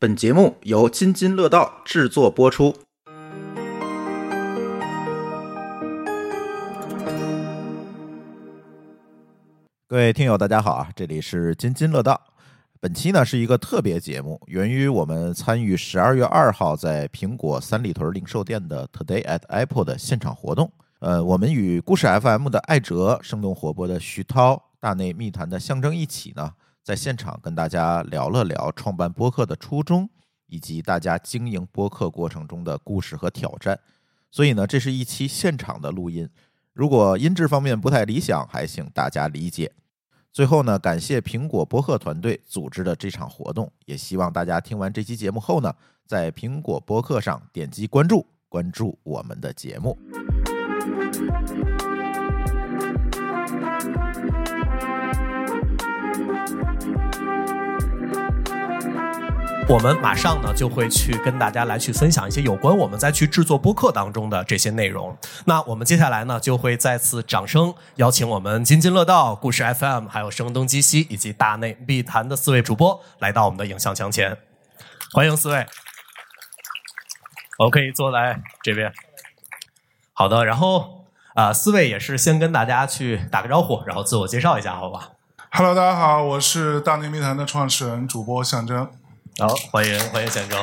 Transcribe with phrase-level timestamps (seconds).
[0.00, 2.72] 本节目由津津乐道制作播出。
[9.88, 10.88] 各位听友，大家好啊！
[10.94, 12.22] 这里是津津乐道。
[12.78, 20.70] 本期呢是一个特别节目，源于我们参与十二月二号在苹果三里屯零售店的 Today at Apple 的现场活动。
[21.00, 26.52] 呃，我们与故事 FM 的艾哲、生动活泼的徐涛、大内密谈的象征一起呢，
[26.88, 30.08] 在现场跟大家聊了聊创办播客的初衷，
[30.46, 33.78] 以及大家经营播客过程中的故事和挑战。
[34.30, 36.26] 所以呢，这是一期现场的录音。
[36.72, 39.70] 如果音质方面不太理想，还请大家理解。
[40.32, 45.70] 最后呢，感谢苹果播客团队组织的这场活动，也希望大家听完这期节目后呢，
[46.06, 49.94] 在苹果播客上点击关注，关注我们的节目。
[59.68, 65.14] 我们马上呢就会去跟大家来去分享一些有关我们在去制作播客当中的这些内容。
[65.44, 74.38] 那我们接下来呢就会再次掌声邀请我们津津乐道、故事 FM、还有声东击西以及大内密谈的四位主播来到我们的影像墙前，
[75.12, 75.66] 欢迎四位。
[77.58, 78.90] 我们可以坐在这边。
[80.14, 85.10] 好的，然后啊、四位也是先跟大家去打个招呼，然后自我介绍一下，好吧
[85.50, 88.90] ？Hello，大家好，我是大内密谈的创始人、主播象征。
[89.40, 90.56] 好，欢迎欢迎小周。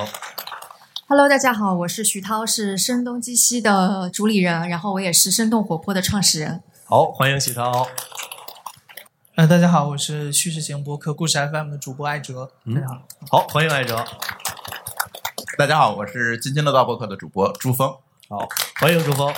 [1.07, 6.61] Hello，大家好，我是徐涛，是声东击西的主理人，然后我也是生动活泼的创始人。
[6.83, 7.87] 好，欢迎徐涛。
[9.35, 12.51] 呃，大家好，我是叙事型播客故事 FM 的主播艾哲。
[12.65, 14.03] 大家好，好，欢迎艾哲。
[15.57, 17.87] 大家好，我是津津乐道播客的主播朱峰。
[18.27, 18.45] 好，
[18.81, 19.33] 欢迎朱峰。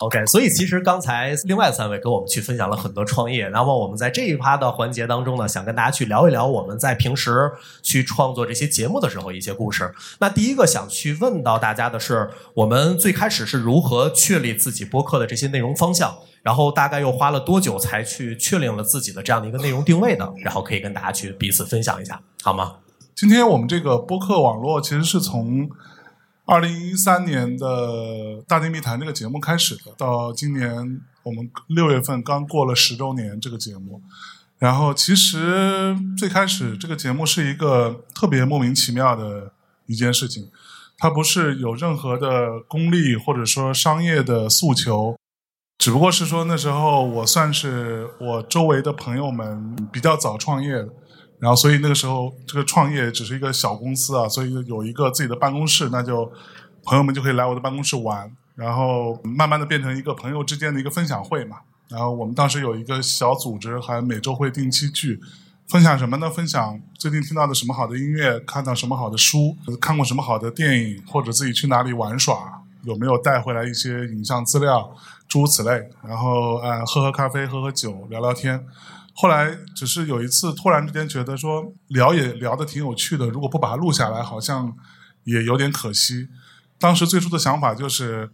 [0.00, 7.50] OK，所以其实刚才另外三位跟我们去分享了很多创业，那么我们在这一趴的环节当中呢，想跟大家去聊一聊我们在平时
[7.82, 9.90] 去创作这些节目的时候一些故事。
[10.18, 22.74] 那第一个想去问到大家的是，我们最开始是如何确立自己播客的这些内容方向，然后大概又花了多久才去确定了自己的这样的一个内容定位的，然后可以跟大家去彼此分享一下，好吗？
[23.14, 25.70] 今天我们这个播客网络其实是从
[26.46, 27.66] 二零一三年的
[28.46, 34.00] 《大内密谈》这个节目开始的，到今年我们六月份刚过了十周年这个节目。
[34.58, 39.52] 然后其实最开始这个节目是一个特别莫名其妙的
[39.86, 40.48] 一件事情，
[40.96, 45.18] 它不是有任何的功利或者说商业的诉求，
[45.76, 50.88] 只不过是说那时候我算是我周围的朋友们比较早创业的。
[51.38, 56.32] 然后，所以那个时候这个创业只是一个小公司啊，所以有一个自己的办公室，那就
[56.82, 61.58] 朋友们就可以来我的办公室玩，然后慢慢的变成一个朋友之间的一个分享会嘛。
[61.88, 65.20] 然后我们当时有一个小组织，还每周会定期聚，
[65.68, 66.30] 分享什么呢？
[66.30, 74.96] 分享最近听到的什么好的音乐，看到什么好的书，看过什么好的电影，或者自己去哪里玩耍，有没有带回来一些影像资料，
[75.28, 75.88] 诸如此类。
[76.02, 78.66] 然后呃，喝喝咖啡，喝喝酒，聊聊天。
[79.18, 84.76] 后来只是有一次突然之间觉得说聊也聊得挺有趣的，如果不把它录下来，好像
[85.24, 86.28] 也有点可惜。
[86.78, 88.30] 当时最初的想法就是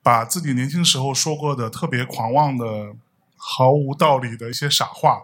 [0.00, 2.94] 把自己年轻时候说过的特别狂妄的、
[3.36, 5.18] 毫无道理的一些傻话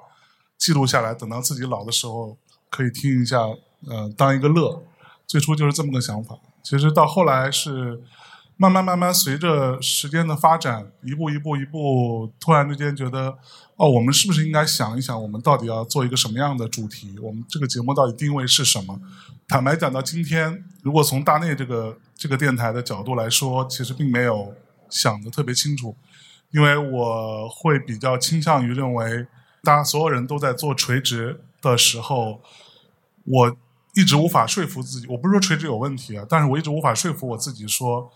[0.59, 2.37] 记录下来，等到自己老的时候
[2.69, 3.39] 可以听一下，
[3.87, 4.83] 呃，当一个乐。
[5.29, 6.37] 最初就是这么个想法。
[6.65, 8.03] 其实到后来是
[8.57, 13.39] 慢慢慢慢随着时间的发展，一步一步一步，突然之间觉得。
[13.79, 17.17] 哦，我们是不是应该想一想，我们到底要做一个什么样的主题？
[17.23, 19.01] 我们这个节目到底定位是什么？
[19.47, 24.53] 坦白讲，到今天，如果从大内这个这个电台的角度来说，其实并没有
[24.91, 25.97] 想的特别清楚，
[26.51, 29.29] 因为我会比较倾向于认为，
[29.63, 32.41] 大家所有人都在做垂直的时候，
[33.27, 33.57] 我
[33.95, 35.07] 一直无法说服自己。
[35.07, 38.11] 我不是说垂直有问题啊，但是我一直无法说服我自己说，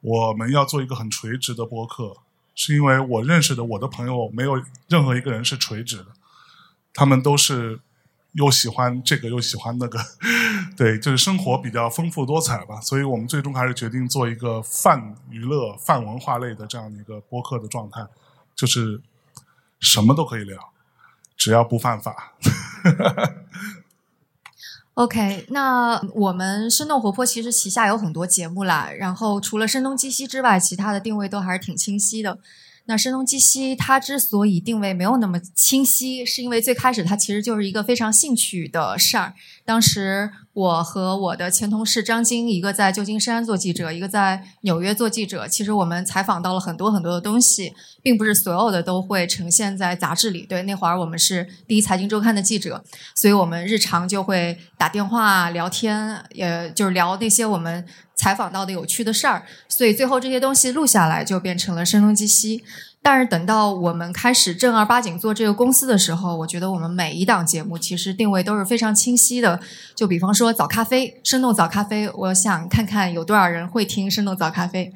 [0.00, 2.16] 我们要做一个很垂直的播客。
[2.54, 6.06] 是因为我认识的我的朋友没有任何一个人是垂直的，
[6.92, 7.80] 他们都是
[8.32, 9.98] 又喜欢这个又喜欢那个，
[10.76, 12.80] 对，就是生活比较丰富多彩吧。
[12.80, 18.06] 所以我们最终还是决定做一个泛娱乐、泛文化类的这样的一个播客的状态，
[18.54, 19.00] 就是
[19.80, 20.72] 什么都可以聊，
[21.36, 22.34] 只要不犯法。
[24.94, 32.38] OK，那我们生动活泼其实旗下有很多节目啦，然后除了声东击西之外，其他的定位都还是挺清晰的。
[32.86, 39.34] 那声东击西它之所以定位没有那么清晰，是因为最开始它其实就是一个非常兴趣的事儿。
[39.64, 45.48] 当时我和我的前同事张晶，一个在旧金山做记者，一个在纽约做记者。
[45.48, 50.46] 其实我们采访到了很多很多的东西，并不是所有的都会呈现在杂志里。
[50.46, 52.84] 对，那会儿我们是第一财经周刊的记者，
[53.16, 57.84] 所以我们日常就会打电话聊天，也就是聊那些我们
[58.14, 59.44] 采访到的有趣的事儿。
[59.68, 62.62] 所以最后这些东西录下来，就变成了声东击西。
[63.06, 69.60] 但是等到我们开始正儿八经做这个公司的时候，我觉得我们每一档节目其实定位都是非常清晰的。
[69.94, 74.90] 就比方说早咖啡，生动早咖啡，我想看看有多少人会听生动早咖啡。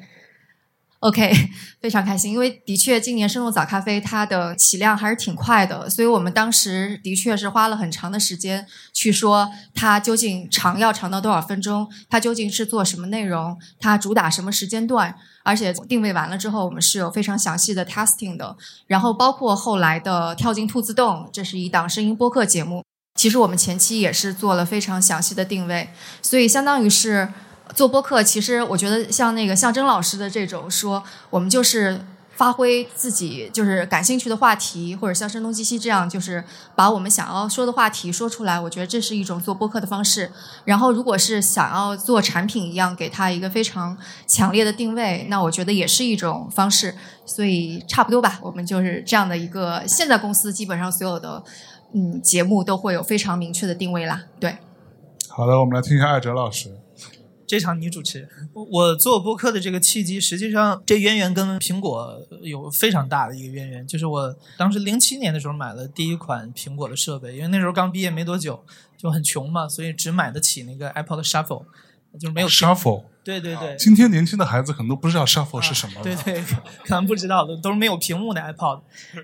[1.07, 1.31] OK，
[1.79, 15.15] 非常开心，因为的确今年生动早咖啡它的起量还是挺快的，所以我们当时的确是花了很长的时间去说它究竟长要长到多少分钟，它究竟是做什么内容，它主打什么时间段，
[15.45, 18.57] 而且定位完了之后，我们是有非常详细的 testing 的，
[18.87, 22.83] 然后包括后来的跳进兔子洞，这是一档声音播客节目，
[23.15, 25.91] 其实我们前期也是做了非常详细的定位，
[26.21, 27.29] 所以相当于是。
[27.75, 32.01] 做播客，其实我觉得像那个向征老师的这种说，我们就是
[32.35, 36.43] 发挥自己就是感兴趣的话题，或者像声东击西这样，就是
[36.73, 38.59] 把我们想要说的话题说出来。
[38.59, 40.31] 我觉得这是一种做播客的方式。
[40.63, 46.95] 然后，如果是想要做产品一样，给他一个非常强烈的定位，那我觉得也是一种方式。
[47.25, 49.83] 所以差不多吧，我们就是这样的一个。
[49.85, 51.43] 现在公司基本上所有的
[51.93, 54.23] 嗯节目都会有非常明确的定位啦。
[54.39, 54.57] 对，
[55.27, 56.79] 好的，我们来听一下艾哲老师。
[57.49, 58.29] 这场你主持。
[58.53, 63.87] 我做播客的这个契机，实际上这渊源跟苹果有非常大的一个渊源。
[63.87, 68.63] 就是我当时零七年的时候买了第一款苹果的设备，因为那时候刚毕业没多久，
[68.95, 71.63] 就很穷嘛，所以只买得起那个 Apple 的 Shuffle，
[72.19, 73.05] 就是没有 Shuffle。
[73.23, 73.75] 对对对。
[73.77, 76.03] 今天年轻的孩子可能都不知道 Shuffle 是什么。
[76.03, 76.43] 对对，
[76.85, 78.81] 可能不知道的都是没有屏幕的 iPod。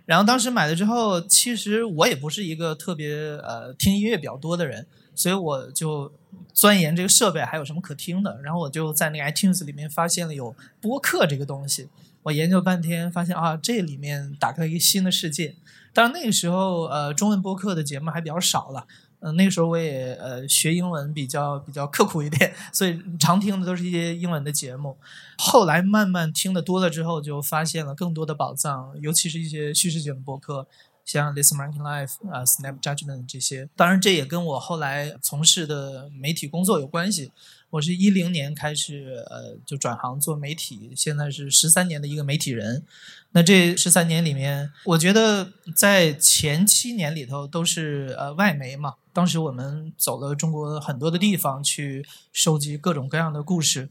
[0.08, 3.14] 然后当时买了之后，其实我也不是一个特别
[3.44, 6.12] 呃听音乐比较多的人，所以我就。
[6.54, 11.90] 钻研这个设备还有什么可听的，然后我就在那个 iTunes 里面发现了有播客这个东西。
[12.24, 15.56] 我研究半天，发现啊，这里面打开了一个新的世界。
[15.94, 18.88] 当然那个时候，呃，中文播客的节目还比较少了。
[19.20, 24.98] 嗯，那个时候我也呃学英文比较比较刻苦一点，所以常听的都是一些英文的节目。
[25.38, 30.68] 后来慢慢听的多了之后，就发现了更多的宝藏，尤其是一些叙事型播客。
[31.06, 37.32] 像 This American Life 啊，Snap Judgment 这些，当然这也跟我后来从事的媒体工作有关系。
[37.76, 42.84] 我是一零年开始呃就转行做媒体，现在是十三年的一个媒体人。
[43.32, 48.94] 那这十三年里面，我觉得在前七年里头都是呃外媒嘛。
[49.12, 53.90] 当时我们走了中国很多的地方去收集各种各样的故事。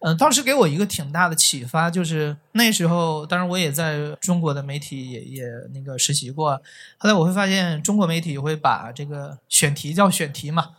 [0.00, 5.44] 嗯，当时给我一个挺大的启发，就是那时候，当然我也在中国的媒体也也
[5.74, 6.62] 那个实习过。
[6.96, 10.70] 后来我会发现，中国媒体会把这个选题叫选题嘛，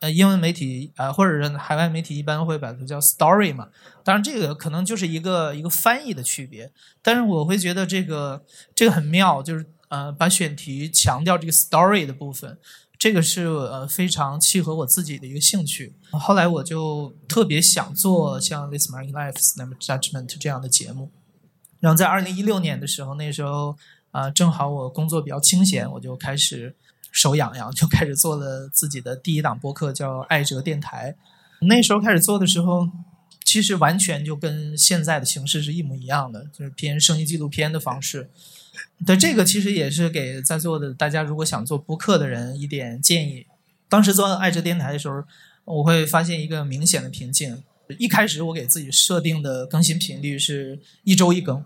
[0.00, 3.68] 呃，英文媒体啊，或者是海外媒体一般会把它叫 story 嘛。
[4.04, 6.70] 当然这个可能就是一个一个翻译的区别，
[7.02, 12.58] 但是我会觉得这个这个很妙，就是呃，把选题强调这个 story 的部分。
[12.98, 15.92] 这个是呃非常契合我自己的一个兴趣。
[16.12, 21.10] 后来我就特别想做像《This American Life》《Never Judgment》这样的节目。
[21.80, 23.76] 然后在二零一六年的时候，那时候
[24.12, 26.76] 啊正好我工作比较清闲，我就开始
[27.12, 31.14] 手痒痒，就开始做了自己的第一档播客，叫艾哲电台。
[31.60, 32.88] 那时候开始做的时候，
[33.44, 38.30] 其实完全就跟现在的形式是一模一样的，就是偏声音纪录片的方式。
[39.06, 43.46] 对这个其实也是给在座的大家，如果想做播客的人一点建议。
[43.88, 45.22] 当时做爱哲电台的时候，
[45.64, 47.62] 我会发现一个明显的瓶颈。
[47.98, 51.62] 一开始我给自己设定的更新频率是一周一更，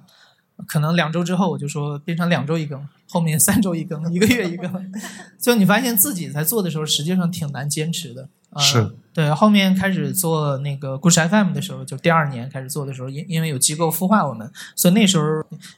[0.67, 2.85] 可能两周之后我就说变成两周一更，
[3.17, 4.93] 后面三周一更，一个月一更。
[5.41, 8.29] 就你发现自己在做的时候，实际上挺难坚持的。
[8.59, 15.25] 是对，后面开始做那个故事 FM 的时候，就第二年开始做的时候，因因为有机构孵化我们，所以那时候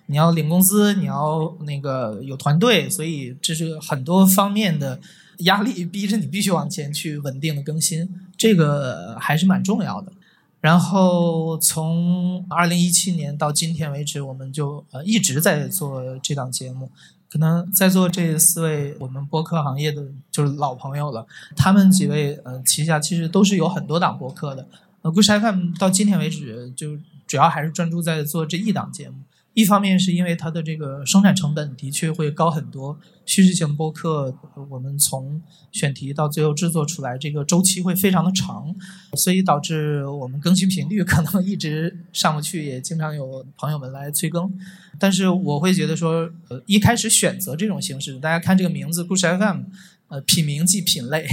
[0.06, 4.98] 你要领工资，你要那个有团队，所以这是很多方面的
[5.38, 10.12] 压力，逼着你必须往前去稳定的更新，这个还是蛮重要的。
[10.60, 16.90] 然后从二零一七年到今天为止，我们就呃一直在做这档节目。
[17.30, 24.66] 可能在座这四位我们播客行业的就是老朋友了，他们几位呃旗下其实都是有很多档播客的。
[25.02, 29.16] 呃，故事 FM 到今天为止就主要还是专注在做这一档节目。
[29.58, 32.96] 一方面是因为它的这个生产成本的确会高很多，
[33.26, 34.32] 叙事型播客
[34.70, 38.72] 我们从选题到最后制作出来，这个周期会非常的长，
[39.16, 44.48] 所以导致我们更新频率可能一直上不去，也经常有朋友们来催更。
[44.96, 49.62] 但是我会觉得说，呃，一开始选择这种形式，大家看这个名字“故事 FM”，
[50.06, 51.26] 呃，品名即品类。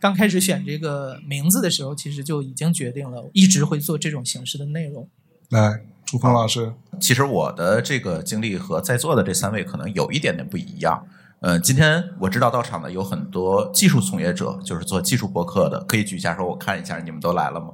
[0.00, 5.08] 刚开始选这个名字的时候，其实就已经决定了，一直会做这种形式的内容。
[5.50, 11.06] 来，朱峰老师，其实我的这个经历和在座的这三位可能有一点点不一样。
[11.40, 17.66] 嗯，今天我知道到场的有很多技术从业者，就是做技术博客的，可以举一下手，我看一下你们都来了吗？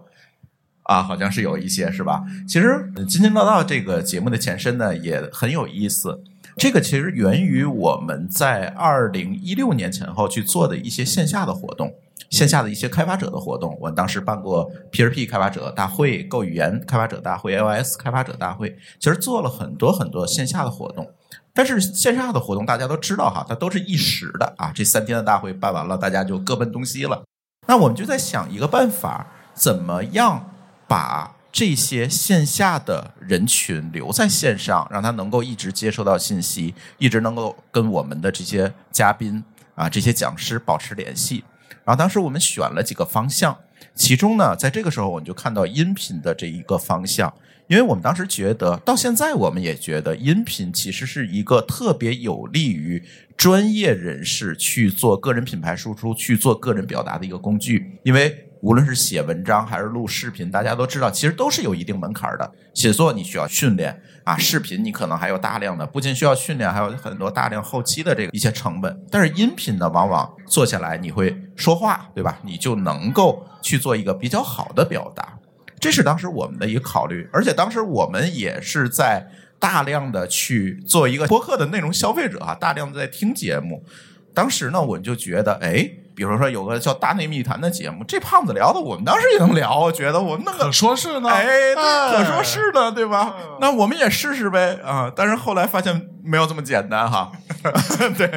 [0.82, 2.24] 啊，好像是有一些，是吧？
[2.48, 6.20] 其实津津乐道这个节目的前身呢，也很有意思。
[6.56, 11.94] 这个其实源于我们在二零一六年前后去做的一些线下的活动，
[12.30, 13.76] 线下的一些开发者的活动。
[13.80, 21.10] 我当时办过 P2P 开发者大会、Go 语言开发者大会、iOS 开发者大会，其实做了很多很多线下的活动。
[21.52, 24.72] 但是线下的活动大家都知道哈，它都是一时的啊。
[24.74, 27.22] 这三天的大会办完了，大家就各奔东西了。
[27.68, 30.50] 那我们就在想一个办法，怎么样
[30.88, 39.44] 把这些线下的人群留在线上，让他能够一直接收到信息，一直能够跟我们的这些嘉宾
[39.76, 41.44] 啊、这些讲师保持联系。
[41.84, 43.56] 然后当时我们选了几个方向，
[43.94, 47.32] 其中呢，在这个时候我们就看到音频的这一个方向，
[47.66, 53.02] 因为我们当时觉得，到现在我们也觉得音频其实是一个特别有利于
[53.36, 58.48] 专业人士去做个人品牌输出、去做个人表达的一个工具，因为。
[58.64, 62.50] 无论是写文章还是录视频，大家都知道，其实都是有一定门槛的。
[62.72, 69.04] 写作你需要训练啊，视频你可能还有大量的，不仅需要训练，还有很多大量后期的这个一些成本。
[69.10, 72.38] 但是音频呢，往往做下来你会说话，对吧？
[72.42, 75.38] 你就能够去做一个比较好的表达，
[75.78, 77.28] 这是当时我们的一个考虑。
[77.34, 79.28] 而且当时我们也是在
[79.58, 83.84] 大量的去做一个播客的内容消费者啊，大量的在听节目。
[84.34, 85.88] 当时呢，我们就觉得，哎。
[86.16, 89.80] 比如说有个叫《大内密谈》的节目，这胖子聊的，我们当时也能聊。
[89.80, 93.34] 我觉得我们那个可说是呢，哎，可说是呢，对吧？
[93.60, 95.10] 那我们也试试呗啊！
[95.16, 97.32] 但是后来发现没有这么简单哈。
[98.16, 98.30] 对，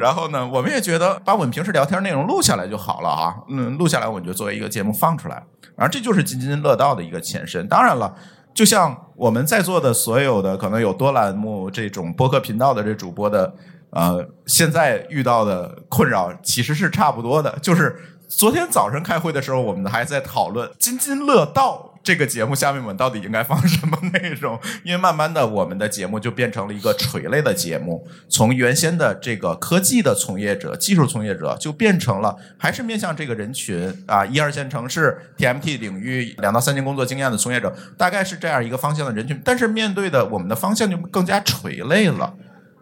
[0.00, 3.34] 然后呢，我们也觉得把我们平时聊天内容录下来就好了啊。
[3.50, 5.42] 嗯，录下来我们就作为一个节目放出来。
[5.76, 7.68] 然后这就是津津乐道的一个前身。
[7.68, 8.14] 当然了，
[8.54, 13.52] 就像我们在座的所有的可能有多栏目这种播客频道的这主播的。
[13.90, 17.96] 呃，现在遇到的困扰其实是差不多的，就是
[18.28, 42.34] 昨天早晨开会的时候，我们还在讨论《津津乐道》这个节目下面我们到底应该放什么内容，因为慢慢的我们的节目就变成了一个垂类的节目，从原先的这个科技的从业者、技术从业者，就变成了还是面向这个人群啊，一二线城市 TMT 领域两到三年工作经验的从业者，大概是这样一个方向的人群，但是面对的我们的方向就更加垂类了。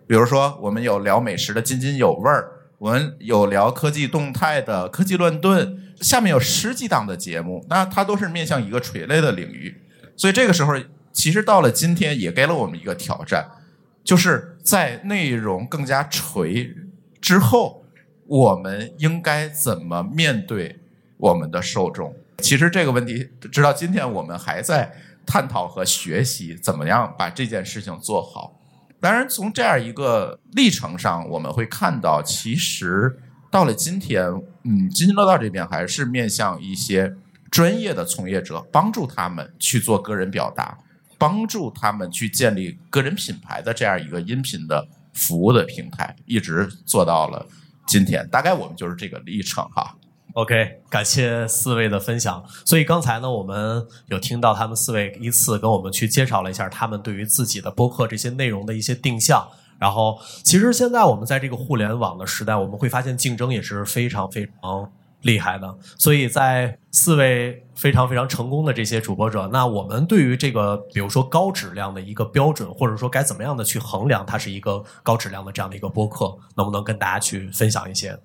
[0.06, 9.80] 比如说，我们有聊美食的津津有味儿，我们有聊科技动态的科技乱炖，下面有十几档的节目，那它都是面向一个垂类的领域。
[10.16, 10.75] 所以这个时候，
[11.12, 13.49] 其实到了今天，也给了我们一个挑战，
[14.04, 16.75] 就是在内容更加垂
[17.20, 17.84] 之后，
[18.26, 20.78] 我们应该怎么面对
[21.16, 22.14] 我们的受众？
[22.38, 24.92] 其实这个问题，直到今天，我们还在
[25.25, 28.61] 探讨和学习，怎么样把这件事情做好。
[29.04, 33.14] 当然，从这样一个历程上，我们会看到，其实
[33.50, 34.25] 到了今天，
[34.62, 37.14] 嗯，津津乐道这边还是面向一些
[37.50, 40.78] 专业的从业者，帮助他们去做个人表达，
[41.18, 47.46] 帮助他们去建立个人品牌的这样一个音频的服务的平台，一直做到了
[47.87, 48.26] 今天。
[48.30, 49.94] 大概我们就是这个历程哈。
[50.34, 52.44] OK，感谢四位的分享。
[52.64, 59.46] 所以刚才呢，我们有听到他们四位依次跟我们去介绍了一下他们对于自己的播客这些内容的一些定向。
[59.78, 64.90] 然后，其实现在我们在这个互联网的时代，我们会发现竞争也是非常非常
[65.22, 65.72] 厉害的。
[65.96, 78.18] 所以在四位非常非常成功的这些主播者，那我们对于这个，比如说高质量的一个标准，或者说该怎么样的去衡量它是一个高质量的这样的一个播客，能不能跟大家去分享一些？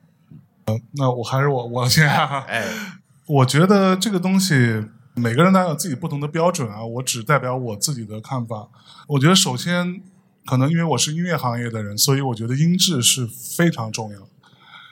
[0.94, 2.66] 那我还是我我先，哎，
[3.28, 4.56] 我觉得这个东西
[5.16, 8.68] 每个人都有自己不同的标准啊，我只代表我自己的看法。
[9.08, 10.02] 我觉得首先，
[10.46, 14.20] 可能因为我是音乐行业的人，所以我觉得音质是非常重要。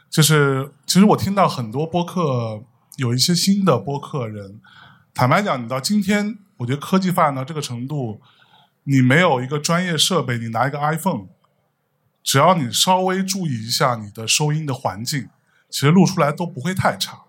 [0.09, 2.63] 就是其实我听到很多播客，
[2.97, 4.59] 有一些新的播客人，
[5.13, 8.21] 坦白讲，你到今天，我觉得科技发展到这个程度，
[8.85, 11.27] 你没有一个专业设备，你拿一个 iPhone，
[12.23, 15.27] 只要你稍微注意一下你的收音的环境。
[15.69, 17.23] 其实录出来都不会太差，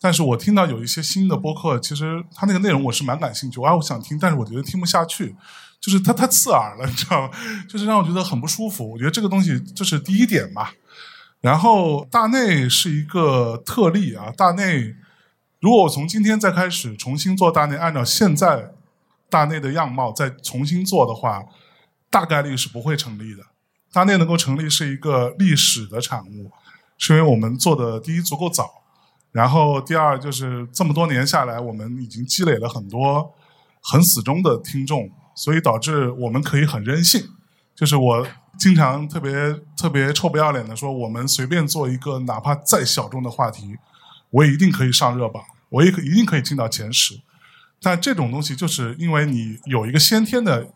[0.00, 5.34] 但是我听到有一些新的播客，其实它那个内容我是蛮感兴趣，啊，我想听，但是我觉得听不下去，
[5.80, 7.30] 就是它太刺耳了，你知道吗？
[7.68, 8.90] 就是让我觉得很不舒服。
[8.90, 10.68] 我觉得这个东西这是第一点嘛。
[11.40, 14.96] 然后大内是一个特例啊，大内
[15.60, 18.72] 如果我从今天再开始重新做大内，按照现在
[19.30, 21.44] 大内的样貌再重新做的话，
[22.10, 23.42] 大概率是不会成立的。
[23.92, 26.50] 大内能够成立是一个历史的产物。
[26.98, 28.82] 是因为我们做的第一足够早，
[29.32, 33.32] 然后第二就是这么多年下来，我们已经积累了很多
[33.80, 37.30] 很死忠的听众，所以导致我们可以很任性。
[37.74, 38.26] 就是我
[38.58, 43.76] 经常特别特别臭不要脸的说，我们随便做一个哪怕再小众的话题，
[44.30, 47.20] 我也一定可以上热榜，我也可一定可以进到前十。
[47.80, 50.66] 但这种东西就是因为你有一个先天的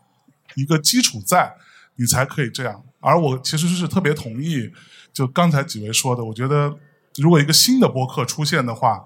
[0.55, 1.53] 一个基础在，
[1.95, 2.83] 你才可以这样。
[2.99, 4.71] 而我其实是特别同意，
[5.11, 6.73] 就刚才几位说的，我觉得
[7.17, 9.05] 如果一个新的播客出现的话，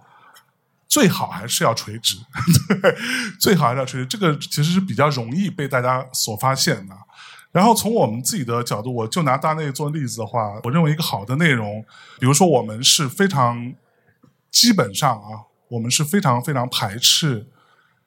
[0.87, 2.15] 最好还是要垂直，
[2.81, 2.95] 对，
[3.39, 4.05] 最好还是要垂直。
[4.05, 6.95] 这个其实是比较容易被大家所发现的。
[7.51, 11.83] 然后从我们自己的角度，我就拿大内做例子的话，我认为一个好的内容，
[12.19, 13.73] 比如说我们是非常
[14.51, 17.47] 基本上啊，我们是非常非常排斥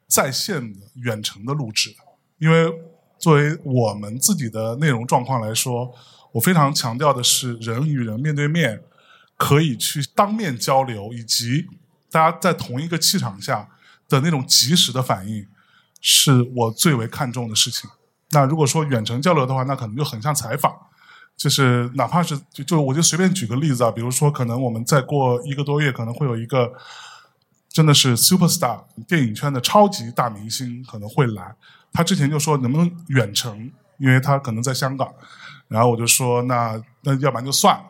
[0.07, 1.97] 在线的远程的录制的，
[2.39, 2.73] 因为
[3.21, 5.95] 作为我们自己的内容状况来说，
[6.33, 8.83] 我非常强调的是人与人面对面
[9.37, 11.67] 可以去当面交流，以及
[12.11, 13.69] 大家在同一个气场下
[14.09, 15.47] 的那种及时的反应，
[16.01, 17.89] 是我最为看重的事情。
[18.31, 20.75] 那如果说远程交流的话，那可能就很像采访，
[21.37, 26.73] 就是哪怕是就就我就随便举个例子啊，比如说可能我们再过一个多月，可能会有一个
[27.69, 31.55] 真的是 super star 电影圈的超级大明星可能会来，
[31.93, 35.13] 他之前就说能不能远程，因为他可能在香港，
[35.69, 37.85] 然后我就说那那要不然就算了，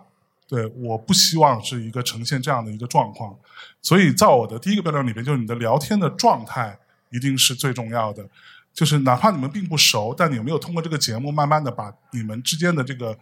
[0.49, 3.37] 对，我不希望是一个呈现这样的一个状况，
[3.83, 6.78] 所以在我的第一个标准里边，就是你的聊天的状态
[7.11, 8.28] 一定是最重要的。
[8.73, 13.19] 就是哪怕你们并不熟，但你有没有通过这个节目，慢慢的把你们之间的这个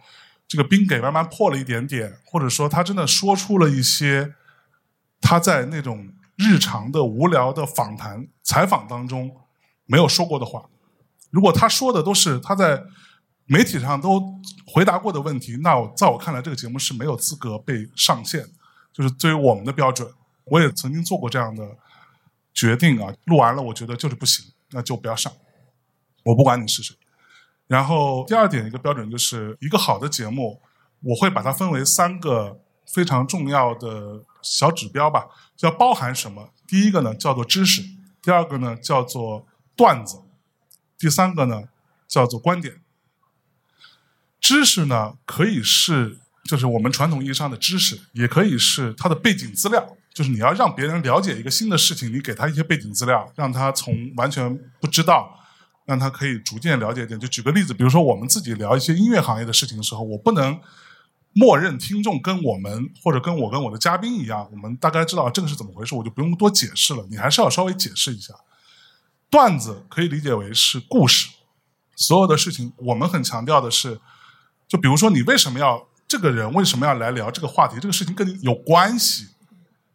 [0.47, 4.35] 这个冰给慢慢破了一点点，或者说他真的说出了一些
[5.19, 9.35] 他在那种日常的无聊的访谈采访当中
[9.89, 10.63] 没有说过的话。
[11.31, 12.81] 如果他说的都是他在
[13.45, 14.21] 媒体上都
[14.65, 18.45] 回答过的问题，那我在我看来，这个节目是没有资格被上线。
[18.93, 20.07] 就是对于我们的标准，
[20.45, 21.75] 我也曾经做过这样的
[22.53, 23.13] 决定啊。
[23.25, 24.45] 录完了，我觉得就是不行。
[24.71, 25.33] 那就不要上，
[26.23, 26.95] 我不管你是谁。
[27.65, 30.61] 然后第二点一个标准就是一个好的节目，
[31.01, 35.27] 我会把它分为三个非常重要的小指标吧，
[35.61, 36.51] 要包含什么？
[36.67, 37.81] 第一个呢叫做知识，
[38.21, 39.47] 第二个呢叫做
[39.79, 40.17] 段子，
[40.97, 41.63] 第三个呢
[42.05, 42.81] 叫做观点。
[44.41, 49.95] 知识呢可以是就是我们传统意义上的知识，也可以是它的背景资料。
[50.13, 55.39] 就是你要让别人了解一个新的事情，你给他一些背景资料，让他从完全不知道，
[55.85, 57.17] 让他可以逐渐了解一点。
[57.17, 60.59] 就举个例子，比如说我们自己聊一些音乐行业的事情的时候，我不能
[61.31, 67.07] 默认听众跟我们或者跟我跟我的嘉宾一样，我们大概知道这个是怎么回事，我就不用多解释了。
[67.09, 68.33] 你还是要稍微解释一下。
[69.29, 71.29] 段子可以理解为是故事，
[71.95, 73.99] 所有的事情我们很强调的是，
[74.67, 79.29] 就比如说你为什么要这个人为什么要来聊这个话题，这个事情跟你有关系。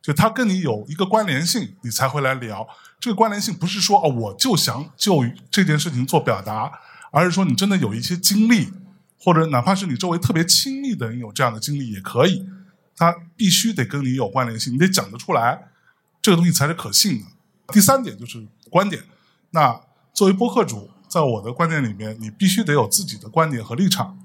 [0.00, 2.68] 就他跟你有一个关联性，你才会来聊。
[3.00, 6.70] 这个关联性不是说哦，我就想就这件事情做表达，
[7.10, 8.70] 而是说你真的有一些经历，
[9.18, 12.46] 或者哪怕是你周围特别亲密的人有这样的经历也可以。
[12.94, 15.58] 他必须得跟你有关联性，你得讲得出来，
[16.20, 17.26] 这个东西才是可信的。
[17.72, 19.02] 第三点就是观点。
[19.54, 19.80] 那
[20.12, 24.18] 作为播客主，在我的观点里面，你必须得有自己的观点和立场，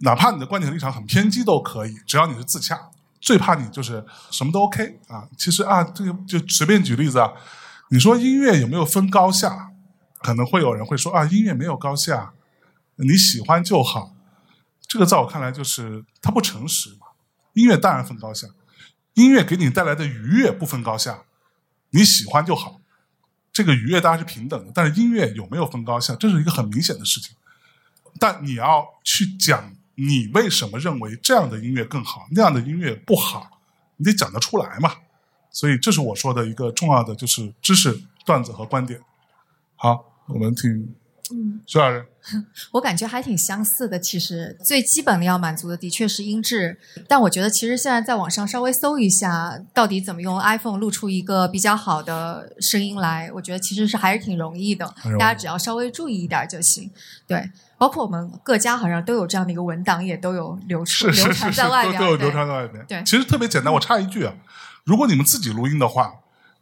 [0.00, 2.90] 哪怕你的观点立场很偏激都可以，只要你是自洽。
[3.18, 5.26] 最怕你就是什么都 OK 啊！
[5.38, 7.32] 其实啊，这个就随便举例子啊，
[7.88, 9.70] 你说音乐有没有分高下？
[10.18, 12.34] 可能会有人会说啊，音乐没有高下，
[12.96, 14.14] 你喜欢就好。
[14.86, 17.06] 这个在我看来就是它不诚实嘛。
[17.54, 18.46] 音乐当然分高下，
[19.14, 21.22] 音乐给你带来的愉悦不分高下，
[21.88, 22.82] 你喜欢就好。
[23.54, 27.34] 这个愉悦大家是平等的，但是音乐有没有分高下，这是一个很明显的事情。
[28.20, 29.72] 但你要去讲。
[29.96, 33.60] 你为什么认为这样的音乐更好，那样的音乐不好？
[33.96, 34.92] 你得讲得出来嘛。
[35.52, 39.00] 所以这是我说的一个重要的，就是知识、段子和观点。
[39.76, 40.92] 好，我们听，
[41.34, 42.06] 嗯，徐老师，
[42.70, 43.98] 我感觉还挺相似的。
[43.98, 46.78] 其实最基本的要满足的，的确是音质。
[47.08, 54.94] 但我觉得，其实现在在网上稍微搜一下，到底怎么用 iPhone 录出一个比较好的声音来，我觉得其实是还是挺容易的。
[55.18, 56.90] 大家只要稍微注意一点就行。
[57.26, 57.50] 对。
[57.76, 62.82] 包括我们各家好像都有这样的一个文档，也都有流出流传在外边，都有流传在外边。
[62.86, 63.74] 对，其实特别简单。
[63.74, 64.32] 我插一句啊，
[64.84, 66.14] 如果你们自己录音的话，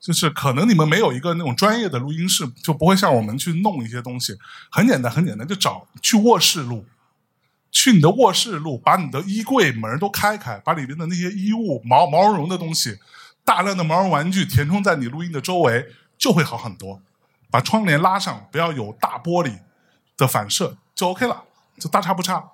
[0.03, 4.37] 就是可能你们没有一个那种专业的录音室，就不会像我们去弄一些东西。
[4.69, 6.85] 很简单，很简单，就找去卧室录，
[7.71, 12.99] 去你的卧室录，把你的衣柜门都开开，把里边的那些衣物、毛毛茸茸的东西、
[13.45, 17.01] 大量的毛绒玩具填充在你录音的周围，就会好很多。
[17.49, 19.61] 把窗帘拉上，不要有大玻璃
[20.17, 20.77] 的反射。
[20.97, 21.45] 就 OK 了，
[21.79, 22.45] 就大差不差，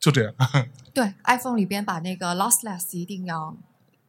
[0.00, 0.34] 就这样。
[0.92, 3.54] 对，iPhone 里边把那个 lossless 一定要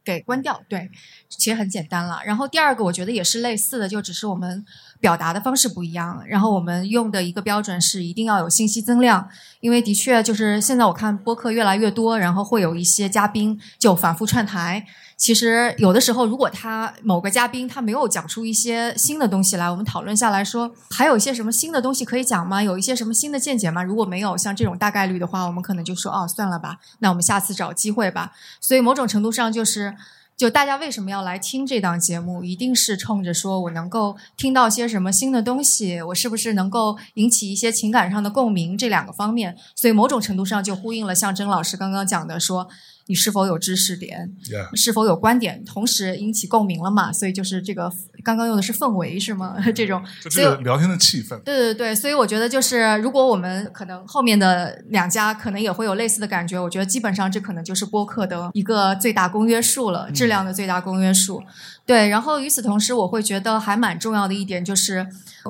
[0.08, 0.58] 给关掉。
[0.68, 0.90] 对，
[1.28, 2.20] 其实很简单了。
[2.24, 4.64] 然后第二个，我觉得也是类似的，就只是我们
[5.00, 6.24] 表达的方式不一样。
[6.26, 9.28] 然后我们用的一个标准是一定要有信息增量，
[9.60, 14.86] 因为的确就是现在我看播客越来越多，然后会有一些嘉宾就反复串台。
[15.18, 22.62] 其实有的时候，如果他某个嘉宾他没有讲出一些新的东西来，我们讨论下来说，还有一些什么新的东西可以讲吗？
[22.62, 23.82] 有一些什么新的见解吗？
[23.82, 28.30] 如果没有像这种大概率的话，我们可能就说哦，算了吧，那我们下次找机会吧。
[28.60, 29.96] 所以某种程度上就是，
[30.36, 39.56] 就大家为什么要来听这档节目，一定是冲着说我能够听到些什么新的东西，我是不是能够引起一些情感上的共鸣这两个方面。
[39.74, 42.68] 所以某种程度上就呼应了像甄老师刚刚讲的说。
[43.08, 44.30] 你是否有知识点
[44.76, 47.10] 是否有观点，同时引起共鸣了嘛？
[47.12, 47.90] 所以就是这个
[48.24, 49.56] 刚刚用的是氛围是吗？
[49.74, 51.38] 这种，就所以这个聊天的气氛。
[51.40, 61.42] 对对对，所以我觉得就是，如果我们可能后面的两家可能也会有类似的感觉，我觉得基本上这可能就是播客的一个最大公约数了，质量的最大公约数。
[61.86, 65.06] 对，然后与此同时，我会觉得还蛮重要的一点就是，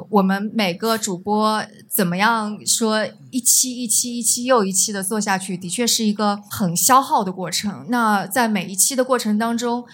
[0.08, 7.86] 我们每个主播怎么样说一期一期一期又一期的做下去，的确是一个很消耗的过程。
[7.88, 9.84] 那在每一期的过程当中，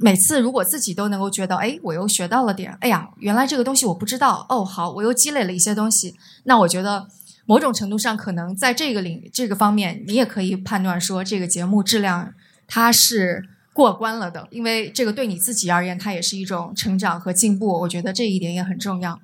[0.00, 7.08] 每次如果自己都能够觉得，哎，我又学到了点，哎呀，原来这个东西我不知道，哦，好，我又积累了一些东西，那我觉得
[7.46, 12.32] 某种程度上，可能在这个领这个方面，你也可以判断说，这个节目质量
[12.66, 19.20] 它是过关了的，因为这个对你自己而言，它也是一种成长和进步，我觉得这一点也很重要。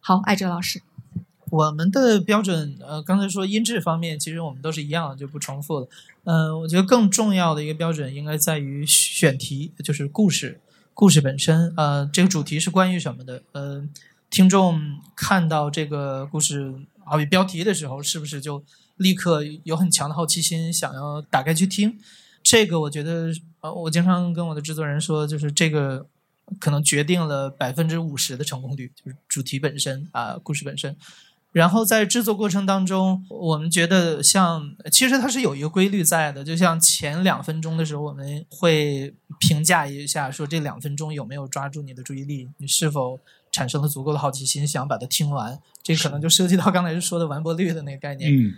[0.00, 0.82] 好，艾哲老师，
[1.50, 5.88] 我们的标准，呃，刚才说音质方面，其实我们都是一样的，就不重复了。
[6.26, 10.60] 嗯、我觉得更重要的一个标准应该在于选题，就是故事，
[10.92, 11.72] 故事本身。
[11.76, 13.44] 呃，这个主题是关于什么的？
[13.52, 13.88] 呃，
[14.28, 18.64] 听众看到这个故事，好比标题的时候，是不是就
[18.96, 21.96] 立刻有很强的好奇心，想要打开去听？
[22.42, 26.08] 这个我觉得，呃，我经常跟我的制作人说，就是这个
[26.58, 30.96] 可能决定了百分之五十的成功率，就是主题本身啊、故事本身。
[31.56, 43.18] 然后在制作过程当中，我们觉得像其实它是有一个规律在的，就像前两分钟的时候，我们会评价一下，说这两分钟有没有抓住你的注意力，你是否
[43.50, 45.58] 产生了足够的好奇心，想把它听完。
[45.82, 48.30] 这可能就涉及到刚才说的完播率的那个概念。
[48.30, 48.52] 嗯，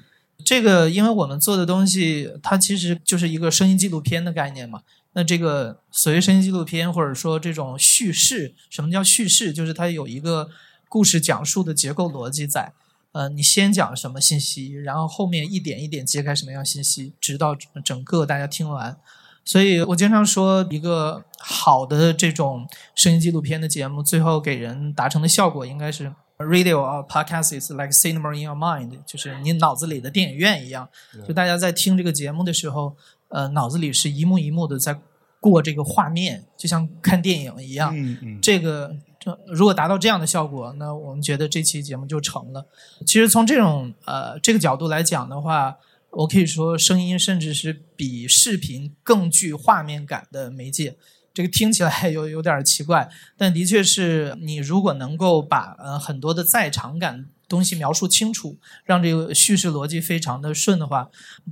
[0.45, 4.83] 这个，因为我们做的东西，它其实就是一个声音纪录片的概念嘛。
[5.13, 9.53] 那这个所谓声音纪录片，或者说这种叙事，什么叫叙事？
[9.53, 10.51] 就是它有一个
[10.89, 12.73] 故事讲述的结构逻辑在。
[13.12, 18.97] 呃，你先讲什么信息，然后后面一点一点揭开什么样信息，直到整整个大家听完。
[19.44, 30.87] 所以我经常说，一个好的这种声音纪录片的节目，最后给人达成的效果应该是 radio or podcast is like cinema in your mind，就是你脑子里的电影院一样。
[31.27, 32.94] 就大家在听这个节目的时候，
[33.29, 35.01] 呃，脑子里是一幕一幕的在
[35.40, 37.97] 过这个画面，就像看电影一样。
[37.97, 42.67] 嗯嗯，这个这如果达到这样的效果，那我们觉得这期节目就成了。
[43.07, 45.77] 其实从这种呃这个角度来讲的话，
[46.11, 50.97] 我可以说声音甚至是比视频更具画面感的媒介。
[51.35, 61.11] 这个听起来 有有点奇怪，但的确是你如果能够把呃很多的在场感东西描述清楚，让这个叙事逻辑非常的顺的话，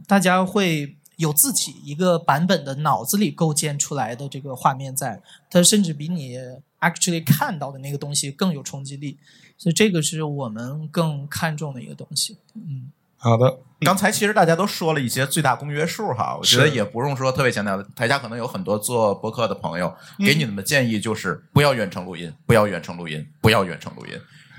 [0.09, 6.37] 大家会有自己一个版本的脑子里构建出来的这个画面在，它甚至比你
[6.81, 9.19] actually 看到的那个东西更有冲击力，
[9.57, 12.39] 所以这个是我们更看重的一个东西。
[12.55, 17.83] 嗯，好的，刚才其实大家都说了一些最大公约数哈，我觉得也不用说特别强调。
[17.95, 24.13] 台下可能有很多做播客的朋友，嗯给你们的建议就是不要远程录音，不要远程录音，不要远程录音。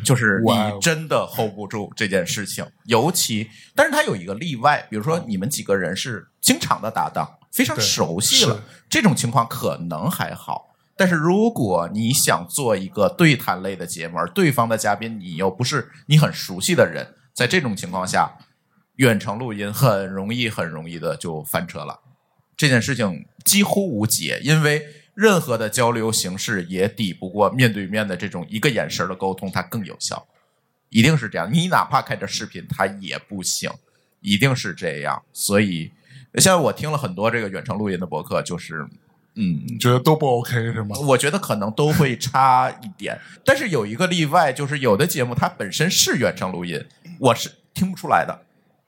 [0.04, 10.76] 就是你真的 hold 不住这件事情，尤其，但是它有一个例外，比如说你们几个人是经常的搭档，非常熟悉了，这种情况可能还好。
[10.98, 18.36] 但是如果你想做一个对谈类的节目，而对方的嘉宾你又不是你很熟悉的人，在这种情况下，
[18.96, 22.00] 远程录音很容易很容易的就翻车了。
[22.58, 24.84] 这件事情几乎无解，因为
[25.14, 30.28] 任何的交流形式也抵不过面对面的这种一个眼神的沟通，它更有效，
[30.90, 31.48] 一定是这样。
[31.54, 33.70] 你哪怕开着视频，它也不行，
[34.22, 35.22] 一定是这样。
[35.32, 35.92] 所以，
[36.36, 38.84] 像我听了很多这个远程录音的博客，就是，
[39.38, 40.98] 嗯，你觉得都不 OK 是吗？
[41.08, 46.84] 我觉得可能都会差一点， 但是有一个例外，就是有的节目它本身是远程录音，
[47.20, 48.38] 我是听不出来的。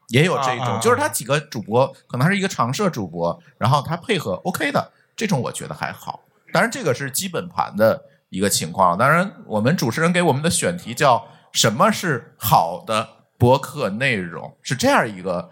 [0.10, 6.22] 也有这种，啊啊就是他几个主播可能他是一个常设主播，然后他配合 OK 的，这种我觉得还好。
[6.52, 8.98] 当然，这个是基本盘的一个情况。
[8.98, 13.08] 当然，我们主持人给我们的选题叫“什么是好的
[13.38, 15.52] 播客内容”，是这样一个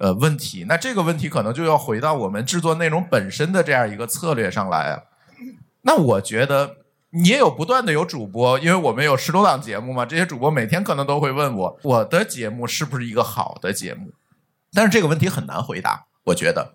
[0.00, 0.64] 呃问题。
[0.68, 5.02] 那这个问题可能就要回到我们制作内容本身的这样一个策略上来啊。
[5.82, 6.76] 那我觉得
[7.10, 14.12] 你也有不断的有主播，因为我们有十多档节目嘛，这些主播每天可能都会问我，我的节目是不是一个好的节目？
[14.72, 16.72] 但是这个问题很难回答，我觉得。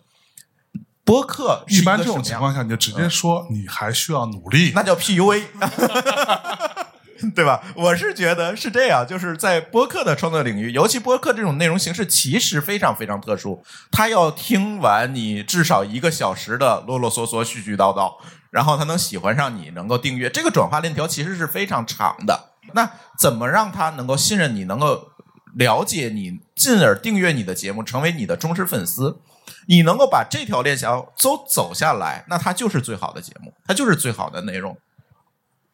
[1.03, 4.71] 播客是一般这种情况下，你就直接说你还需要努力。
[4.73, 5.43] 那叫 PUA，
[7.35, 7.61] 对吧？
[7.75, 13.63] 我是觉得是这样，就是在播客的创作领域，尤其播客这种内容形式，其实非常非常特殊。
[13.91, 18.11] 他要听完你至少一个小时的啰啰嗦嗦、絮絮叨叨，
[18.49, 22.51] 然后他能喜欢上你，能够订阅，这个转化链条其实是非常长的。
[22.73, 25.09] 那怎么让他能够信任你，能够
[25.55, 29.19] 了解你，进而订阅你的节目，成为你的忠实粉丝？
[29.67, 34.77] 你能够把这条链条都走下来，那它就是最好的节目，它就是最好的内容。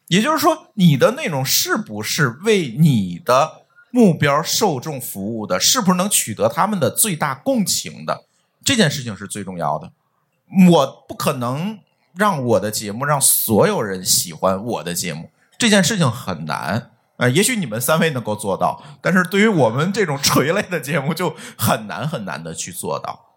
[0.08, 8.24] 也就是说，你的内容是不是为你的目标受众服务的，是不是能取得他们的最大共情的，
[8.64, 9.92] 这件事情是最重要的。
[10.70, 11.78] 我不可能
[12.14, 16.90] 让我的节目让所有人喜欢我的节目，这件事情很难。
[17.18, 23.27] 呃，也许你们三位能够做到，但是对于我们这种垂类的节目，就很难很难的去做到。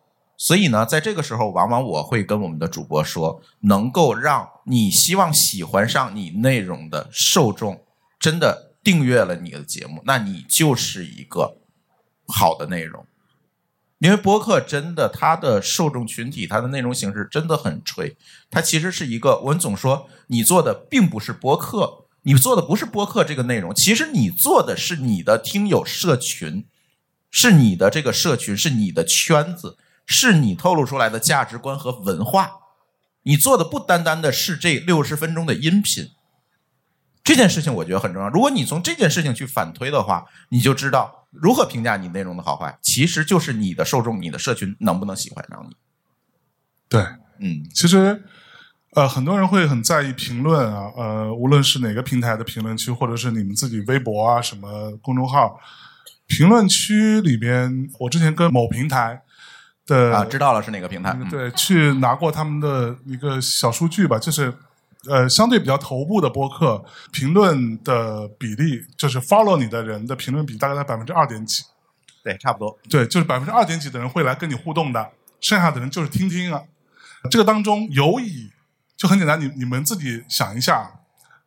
[0.42, 7.86] 所以呢，在这个时候，往往我会跟我们的主播说，能够让你希望喜欢上你内容的受众
[8.20, 11.60] 真的订阅了你的节目，那你就是一个
[12.28, 13.06] 好的内容。
[14.00, 18.18] 因为播客真的它的受众群体，它的内容形式真的很吹，
[18.50, 26.66] 它其实是一个我们总说你做的并不是播客，你做的不是播客这个内容，其实你做的是你的听友社群，
[27.30, 29.78] 是你的这个社群，是你的圈子。
[30.06, 32.52] 是你透露出来的价值观和文化，
[33.24, 36.10] 你做的不单单的是这六十分钟的音频，
[37.24, 38.28] 这件事情我觉得很重要。
[38.30, 45.76] 如果你从这件事情去反推的话，你就知道如何评价你内容的好坏，其实就是你的受众、你的社群能不能喜欢上你。
[46.90, 47.02] 对，
[47.40, 48.24] 嗯，其实
[48.96, 55.58] 呃，很多人会很在意评论啊，呃，无论是哪个平台的评论区，或者是你们自己微博啊什么公众号
[56.28, 59.22] 评论区里边，我之前跟某平台。
[59.86, 61.12] 的啊，知道了是哪个平台？
[61.20, 64.54] 嗯对，去拿过他们的一个小数据吧，就是
[65.10, 71.64] 呃，相对比较头部的播客评论的比例，就是 follow 你的人的评论比大概在百分之二点几。
[72.24, 72.78] 对，差不多。
[72.88, 76.62] 对，就是百分之二点几的人会来跟你互动的，剩下的人就是听听啊。
[77.32, 78.52] 这个当中有以
[78.96, 81.00] 就很简单，你你们自己想一下，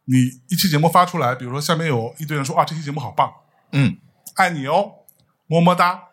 [0.06, 0.16] 你
[0.48, 3.32] 一期节目发出来，比如说下面有一堆人说啊，这期节目好棒，
[3.70, 3.96] 嗯，
[4.34, 4.90] 爱你哦，
[5.46, 6.08] 么么哒，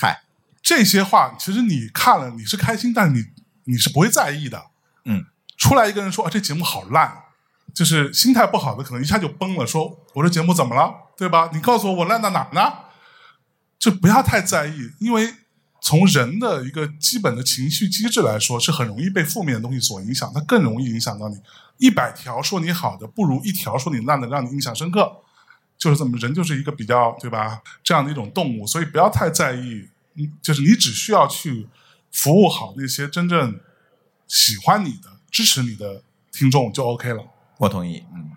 [0.00, 0.22] 嗨，
[0.70, 3.24] 这些话其实你看了你是开心，但你
[3.64, 4.66] 你是不会在意的。
[5.04, 7.24] 嗯，出来一个人说啊，这节目好烂，
[7.74, 11.50] 就是心态不好的可能一下就崩了，说我这节目怎么了，对吧？
[11.52, 12.72] 你告诉我我烂到哪儿呢？
[13.80, 15.34] 就不要太在意，因为
[15.82, 21.36] 从人的一个基本的情绪机制来说，是很容易被负面的东西所影响，它更容易影响到你。
[21.78, 25.10] 一百条说你好的，不如一条说你烂的，让你印象深刻。
[25.76, 27.60] 就是这么，人就是一个比较对吧？
[27.82, 29.88] 这样的一种动物，所以不要太在意。
[30.14, 31.68] 嗯，就是你只需要去
[32.10, 33.60] 服务好那些真正
[34.26, 37.24] 喜欢你的、支持你的听众就 OK 了。
[37.58, 38.04] 我同意。
[38.14, 38.30] 嗯，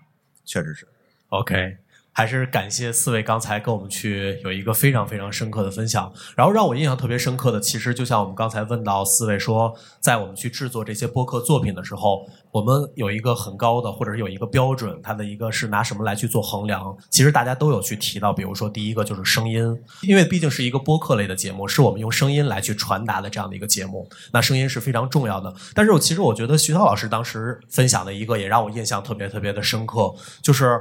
[0.44, 0.86] 确实是。
[1.30, 1.78] OK，
[2.16, 6.10] 还是感谢四位刚才跟我们去有一个非常非常深刻的分享。
[6.36, 16.96] 然后让我印象特别深刻的，其实就像我们刚才问到四位说，在我们去制作这些播客作品的时候，我们有一个很高的，或者是有一个标准，它的一个是拿什么来去做衡量。
[17.10, 25.52] 其实大家都有去提到，比如说第一个就是声音，因为毕竟是一个播客类的节目，是我们用声音来去传达的这样的一个节目，那声音是非常重要的。
[25.74, 30.80] 但是我其实我觉得徐涛老师当时分享的一个也让我印象特别特别的深刻，就是。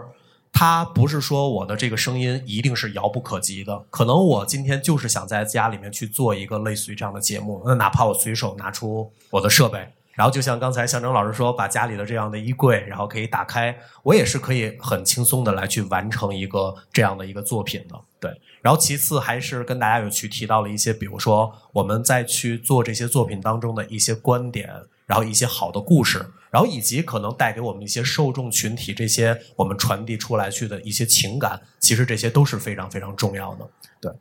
[0.56, 9.80] 他不是说我的这个声音一定是遥不可及的，可能我今天就是想在家里面去做一个类似于这样的节目，那哪怕我随手拿出我的设备，
[10.14, 18.00] 然后就像刚才象征老师说，把家里的这样的衣柜，然后可以打开，我也是可以很轻松的来去完成一个这样的一个作品的。
[18.20, 24.70] 对，然后其次还是跟大家有去提到了一些，比如说我们在去做这些作品当中的一些观点，
[25.08, 26.24] 然后一些好的故事。
[26.54, 33.68] 然后以及可能带给我们一些受众群体，这些我们传递出来去的一些情感，其实这些都是非常非常重要的。
[34.00, 34.12] 对，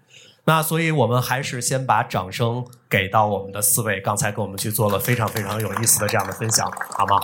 [0.46, 7.20] 那所以我们还是先把掌声给到我们的四位，刚才跟我们去做了非常非常有意思的这样的分享，好吗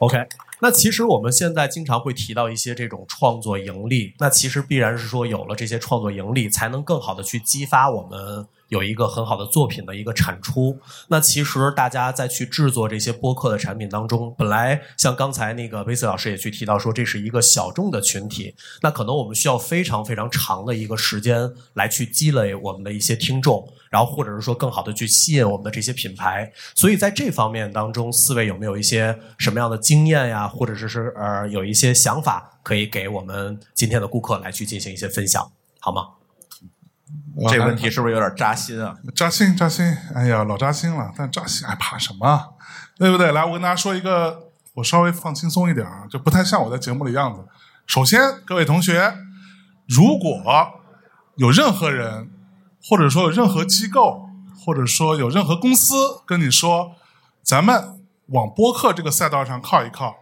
[0.00, 0.18] ？OK，
[0.60, 10.78] 那其实我们现在经常会提到一些这种创作盈利，那其实必然是说有了这些创作盈利，才能更好的去激发我们有一个很好的作品的一个产出。
[11.08, 23.68] 那其实大家在去制作这些播客的产品当中，本来像刚才那个威斯老师也去提到说，这是一个小众的群体，那可能我们需要非常非常长的一个时间来去积累我们的一些听众。
[23.90, 35.48] 然后或者是说更好的去吸引我们的这些品牌，所以在这方面当中，四位有没有一些什么样的经验呀，或者是是呃有一些想法可以给我们今天的顾客来去进行一些分享，
[35.78, 36.08] 好吗？
[37.48, 38.96] 这个问题是不是有点扎心啊？
[39.14, 41.12] 扎心扎心，哎呀，老扎心了。
[41.16, 42.54] 但扎心还怕什么？
[42.96, 43.32] 对不对？
[43.32, 47.44] 来，我跟大家说一个，我稍微放轻松一点啊，就不太像我在节目里样子。
[47.86, 49.14] 首先，各位同学，
[49.86, 50.42] 如果
[51.36, 52.30] 有任何人。
[52.86, 54.28] 或者说有任何机构，
[54.62, 56.94] 或者说有任何公司跟你说，
[57.42, 60.16] 咱们往播客这个赛道上靠一靠，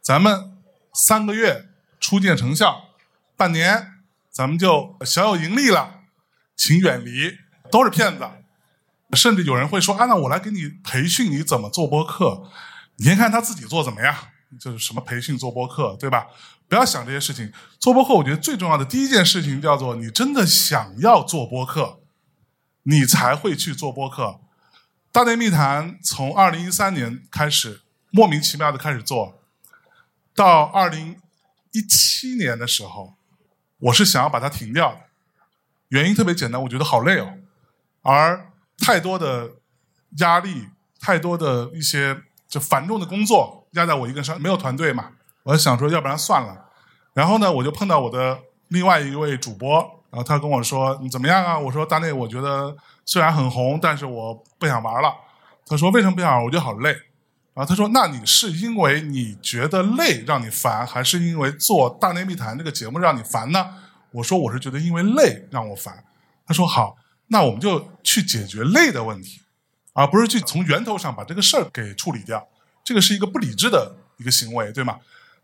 [0.00, 0.56] 咱们
[0.94, 1.66] 三个月
[2.00, 2.84] 初见成效，
[3.36, 3.88] 半年
[4.30, 5.95] 咱们就小有盈利了，
[6.56, 7.38] 请远离，
[7.70, 8.28] 都是骗子。
[9.12, 12.50] 甚至有人会说，啊，那我来给你培训你怎么做播客，
[12.96, 14.14] 你先看他自己做怎么样，
[14.58, 16.26] 就是什么培训做播客，对吧？
[16.68, 22.00] 不要想这些事情，做播客我觉得最重要的第一件事情叫做你真的想要做播客。
[22.88, 24.38] 你才会去做播客。
[25.10, 29.42] 大内密谈从二零一三年开始莫名其妙的开始做，
[30.32, 31.20] 到二零
[31.72, 33.16] 一七年的时候，
[33.78, 35.00] 我是想要把它停掉的。
[35.88, 37.32] 原因特别简单，我觉得好累哦，
[38.02, 39.50] 而太多的
[40.18, 40.68] 压力，
[41.00, 45.10] 太多的一些就繁重的工作压在我一个人上，没有团队嘛，
[45.44, 46.70] 我想说要不然算了。
[47.14, 49.92] 然后呢，我就碰到我的另外一位主播。
[50.08, 55.12] 然后他跟我说：“你怎么样啊？”我说：“大内，我觉得虽然很红，但是我不想玩了。”
[55.66, 56.42] 他说：“为什么不想玩？
[56.42, 56.90] 我觉得好累。”
[57.52, 63.66] 然后他说：“那你是因为你觉得累让你烦，还是因为做大内密谈这个节目让你烦呢？”
[64.16, 66.04] 我说：“我是觉得因为累让我烦。”
[66.46, 66.96] 他说：“好，
[67.28, 69.40] 那我们就去解决累的问题，
[69.92, 72.46] 而不是去从源头上把这个事儿给处理掉。
[72.84, 74.98] 这个是一个不理智的一个行为，对吗？”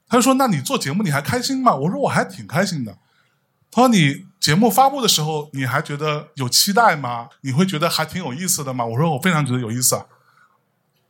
[0.09, 2.99] 他说：“那你做节目你还开心吗？”我说：“我还挺开心的。”
[3.71, 7.29] 他说：“你。”节目发布的时候，你还觉得有期待吗？
[7.43, 8.85] 你会觉得还挺有意思的吗？
[8.85, 10.05] 我说我非常觉得有意思啊！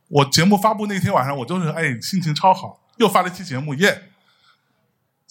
[0.07, 4.12] 我节目发布那天晚上，我就是哎，心情超好，又发了一期节目，耶！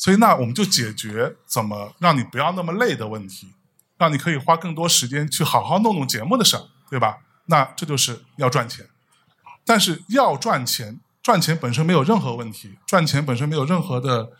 [0.02, 3.52] 所以那我们就解决怎么让你不要那么累的问题，
[3.96, 7.18] 让你可以花更多时间去好好弄弄节目的事儿，对吧？
[7.46, 8.84] 那这就是要赚钱，
[9.64, 14.32] 但是要赚钱，赚钱本身没有任何问题，赚钱本身没有任何的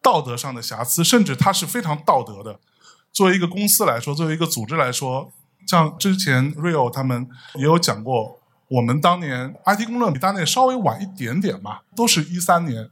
[0.00, 2.58] 道德上的瑕疵，甚至它是非常道德的。
[3.12, 5.30] 作为一个公司来说，作为一个组织来说，
[5.66, 12.88] 像之前 Rio 他们也有讲过，我们当年 IT 公论比大内稍微晚一点点嘛，都是一三年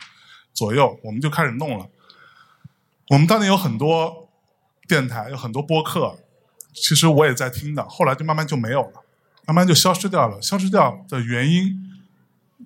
[0.52, 1.86] 左右我们就开始弄了。
[3.10, 4.28] 我们当年有很多
[4.86, 6.16] 电台，有很多播客，
[6.72, 9.04] 其实我也在听的，后来就慢慢就没有了，
[9.46, 10.40] 慢慢就消失掉了。
[10.40, 11.76] 消失掉的原因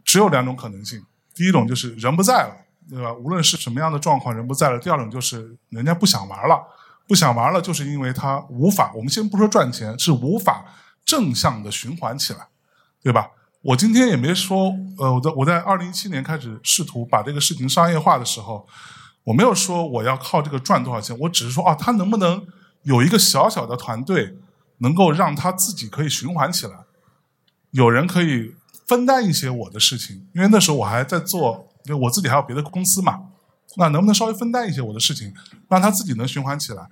[0.05, 1.03] 只有两种可能性：
[1.35, 2.57] 第一种就是人不在了，
[2.91, 3.11] 对吧？
[3.15, 6.63] 无论是什么样的状况，人不在了；第二种就是人家不想玩了。
[7.07, 8.93] 不想玩了，就是因为他无法。
[8.95, 10.65] 我们先不说赚钱，是无法
[11.05, 12.47] 正向的循环起来，
[13.03, 13.31] 对吧？
[13.63, 18.67] 我今天也没说，呃，我在我在二零一七年开始试图把这个事情商业化的时候，
[19.25, 22.47] 我没有说我要靠这个赚多少钱，我只是说啊，他能不能
[22.83, 24.37] 有一个小小的团队，
[24.79, 26.73] 能够让他自己可以循环起来，
[27.71, 28.55] 有人可以
[28.87, 33.23] 分担一些我的事情，因为那时候我还在做，因为我自己还有别的公司嘛。
[33.77, 35.35] 那能不能稍微分担一些我的事情，
[35.69, 36.87] 让他自己能循环起来？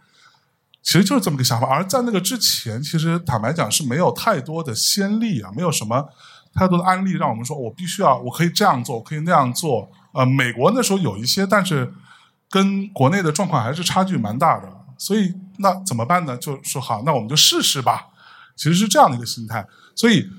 [0.82, 1.68] 其实就是这么个想法。
[1.68, 6.08] 而在那个之前，其实坦白讲是没有太多的先例啊，没有什么
[6.52, 9.88] 太多的案例让我们说我必须要，我可以这样做，我可以那样做。
[10.12, 11.94] 呃，美国那时候有一些，但是
[12.52, 14.70] 跟国内的状况还是差距蛮大的。
[14.96, 16.36] 所以那怎么办呢？
[16.36, 18.10] 就说好，那我们就试试吧。
[18.54, 19.66] 其实是这样的一个心态。
[19.96, 20.30] 所以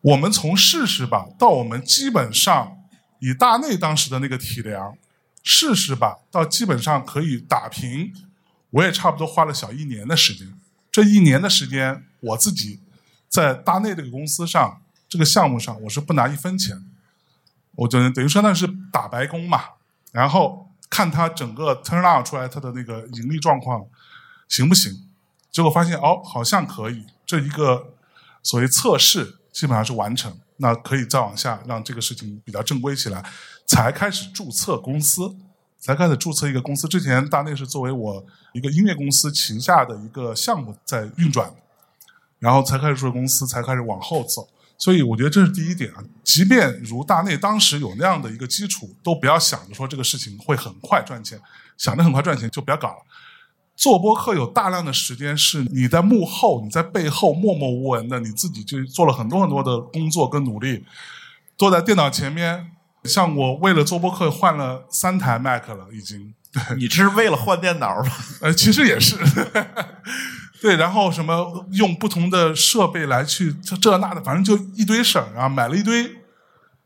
[0.00, 2.78] 我们从试试吧，到我们基本上
[3.20, 4.96] 以大内当时的那个体量。
[5.44, 8.12] 试试吧，到基本上可以打平，
[8.70, 10.46] 我也差不多花了小一年的时间。
[10.92, 12.78] 这一年的时间，我自己
[13.28, 16.84] 在大内这个公司上这个项目上，我是不拿一分钱，
[17.74, 19.60] 我就等于说那是打白工嘛。
[20.12, 23.86] 然后看他整个 turn out 出来他的那个盈利状况
[24.46, 24.92] 行不行？
[25.50, 27.06] 结果发现哦，好像可以。
[27.24, 27.94] 这一个
[28.42, 33.24] 所谓测试基本上是完成，那可以再往下让这个事情比较正规起来。
[33.66, 35.34] 才开始注册公司，
[35.78, 36.86] 才开始注册一个公司。
[36.86, 41.54] 之前大内是作为我一个音乐公司旗下的一个项目在运转，
[42.38, 44.46] 然后才开始注册公司，才开始往后走。
[44.82, 46.02] 所以我觉得这是第一点啊。
[46.24, 51.40] 即便如大内当时有那样的一个基础，都不要想着说这个事情会很快赚钱，
[51.78, 52.96] 想着很快赚钱就不要搞了。
[53.76, 60.84] 做播客有大量的时间是你在幕后，你在背后默默无闻的，你自己就做了很多很多的工作跟努力，
[61.56, 62.72] 坐在电脑前面。
[63.04, 66.34] 像我为了做播客换了三台 Mac 了，已经。
[66.76, 68.10] 你这是为了换电脑吗？
[68.42, 69.16] 呃，其实也是。
[70.62, 76.18] 对，然后什么用不同的设备来去这这那的，反正就一堆事儿啊，买了一堆，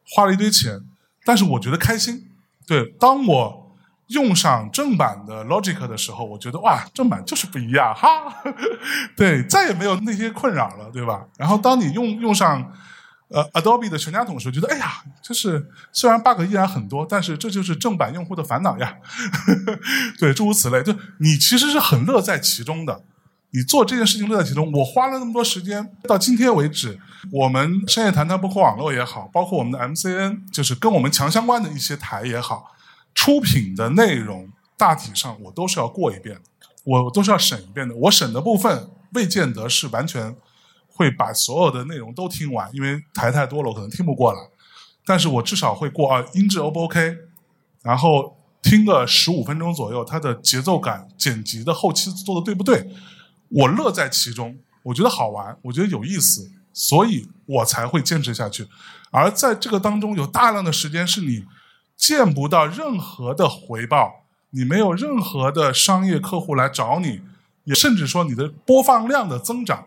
[0.08, 0.80] 花了一堆钱，
[1.26, 2.30] 但是我觉得开心。
[2.66, 3.76] 对，当我
[4.08, 8.42] 用上正版的 Logic 的时候，我觉得哇，正版就是不一样哈。
[9.14, 11.26] 对，再也没有那些困扰了，对吧？
[11.36, 12.72] 然后当你用用上。
[13.28, 18.94] 呃，Adobe 的全家桶时，觉得哎呀，就是虽然 bug 依然很多，但是这就是正版用户的烦恼呀。
[20.20, 23.02] 对，诸如此类，就你其实是很乐在其中的。
[23.56, 27.00] 你做这件事情乐在其中，我花了那么多时间，到今天为止，
[27.32, 32.72] 我们深夜谈谈包括网络也好，包括我们的 MCN，就是跟我们强相关的一些台也好，
[33.14, 36.38] 出品的内容大体上我都是要过一遍，
[36.84, 37.94] 我都是要审一遍的。
[37.96, 40.36] 我审的部分未见得是完全。
[40.98, 44.38] 会把所有的内容都听完，因为台太多了，我可能听不过来。
[45.04, 47.14] 但是我至少会过啊，音质 O 不 OK？
[47.82, 52.88] 然后听个十五分钟左右，它的节奏感、剪辑的后期做的对不对？
[53.48, 58.68] 我乐在其中，我觉得好玩，我觉得有意思，所以我才会坚持下去。
[59.10, 61.44] 而在这个当中，有大量的时间是你
[61.96, 67.22] 见不到任何的回报，你没有任何的商业客户来找你，
[67.64, 69.86] 也甚至说你的播放量的增长。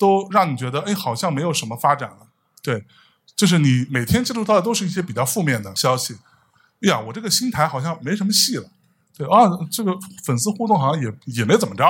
[0.00, 2.26] 都让你觉得，哎，好像没有什么发展了。
[2.62, 2.82] 对，
[3.36, 6.16] 就是你每天接触到的都是一些比较负面的消息。
[6.80, 8.66] 哎呀，我这个新台好像没什么戏了。
[9.14, 9.94] 对啊，这个
[10.24, 11.84] 粉丝互动好像也也没怎么着。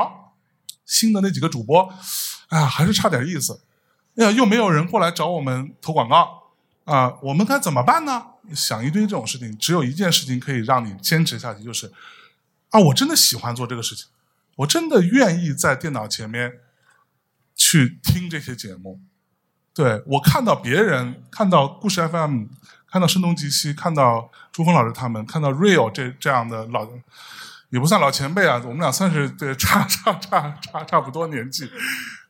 [0.90, 1.90] 新的那几个主播，
[2.48, 3.62] 哎呀，还是差点意思。
[4.16, 6.52] 哎呀，又没有人过来找我们投广告
[6.84, 8.26] 啊，我们该怎么办呢？
[8.54, 11.92] 想一堆这种事情，只有一件事情可以让你坚持下去，就是
[12.70, 14.08] 啊，我真的喜欢做这个事情，
[14.56, 16.60] 我真的愿意在电脑前面。
[17.62, 18.98] 去听这些节目，
[19.74, 22.46] 对我看到别人看到故事 FM，
[22.90, 26.88] 看到声东击西，看到朱峰老师他们，看到 Real 这这样的老，
[27.70, 31.70] 也不算老前辈啊，我们俩算是对差差差差差不多年纪。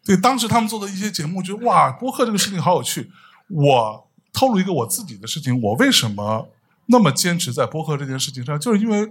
[0.05, 3.11] 对当时他们做的一些节目，觉得哇，播客这个事情好有趣。
[3.49, 6.49] 我透露一个我自己的事情，我为什么
[6.87, 9.11] 那么坚持在播客这件事情上，就是因为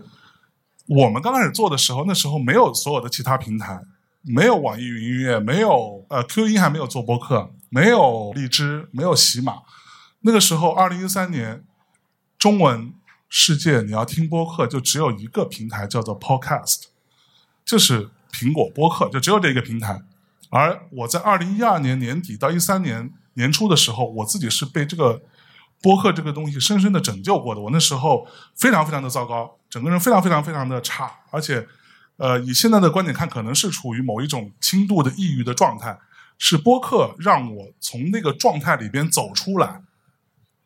[0.88, 3.82] 我们刚开始做的时候，那时候没有所有的其他平台。
[4.22, 9.60] 没有网易云音乐，没有呃 Q 音还没有做播客，没有荔枝，没有喜马。
[10.22, 11.64] 那个时候，二零一三年，
[12.38, 12.94] 中文
[13.30, 16.86] 世界你要听播客，就只有一个平台叫做 Podcast，
[17.64, 20.02] 就是苹果播客，就只有这一个平台。
[20.50, 25.22] 而我在二零一二年年底到一三年年初的时候，我自己是被这个
[25.82, 27.62] 播客这个东西深深的拯救过的。
[27.62, 31.68] 我那时候非常非常的糟糕，整个人非常非常非常的差，而且。
[32.22, 35.98] 呃，以现在的观点看，可能是处于某一种轻度的抑郁的状态。
[36.38, 39.84] 是播客让我从那个状态里边走出来，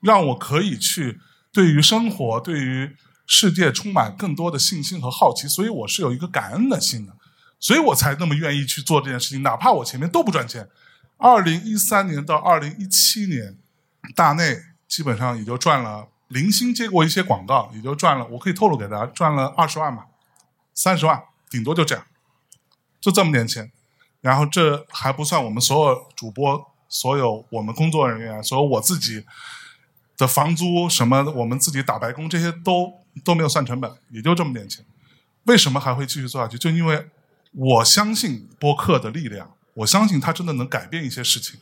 [0.01, 1.19] 让我可以去
[1.53, 5.47] 对于生活、对于世界充满更多的信心和好奇。
[5.47, 7.13] 所以我是有一个感恩的心的，
[7.59, 10.67] 所以我才那么愿意去做这件事情，哪怕我前面都不赚钱。
[11.17, 13.57] 二零一三年到二零一七年，
[14.13, 14.57] 大内
[14.89, 20.07] 基本上也就赚了零星接过一些广告，也就赚了，我可以透露给大家，赚了二十万吧，
[20.73, 21.23] 三十万。
[21.49, 22.03] 顶多就这样，
[22.99, 23.71] 就这么点钱，
[24.21, 29.23] 然后这还不算我们所有主播、所有我们工作人员、所有我自己
[30.17, 32.93] 的房租什么，我们自己打白工这些都
[33.23, 34.85] 都没有算成本，也就这么点钱。
[35.43, 36.57] 为什么还会继续做下去？
[36.57, 37.09] 就因为
[37.51, 41.59] 我相信播客的力量，我相信它真的能改变一些事情，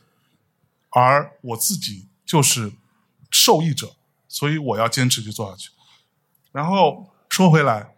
[0.90, 2.72] 而我自己就是
[3.30, 3.96] 受益者，
[4.28, 5.70] 所以我要坚持去做下去。
[6.52, 7.94] 然后说回来，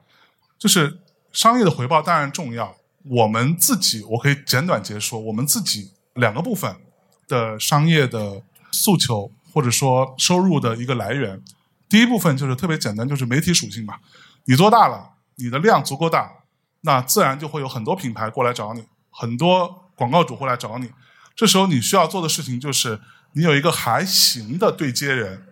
[0.57, 0.99] 就是。
[1.33, 2.77] 商业的回报当然重要。
[3.05, 6.75] 我们自己，我可以简短截说，我们自己两个部分
[7.27, 11.41] 的商业的诉求，或者说收入的一个来源。
[11.87, 13.99] 第一部分就是特别简单，就是媒体属性嘛。
[14.45, 16.31] 你做大了，你的量足够大，
[16.81, 20.91] 那自然就会有很多品牌过来找你，很多广告主会来找你。
[21.35, 22.99] 这时候你需要做的事情就是，
[23.33, 25.45] 你有一个还行的对接人。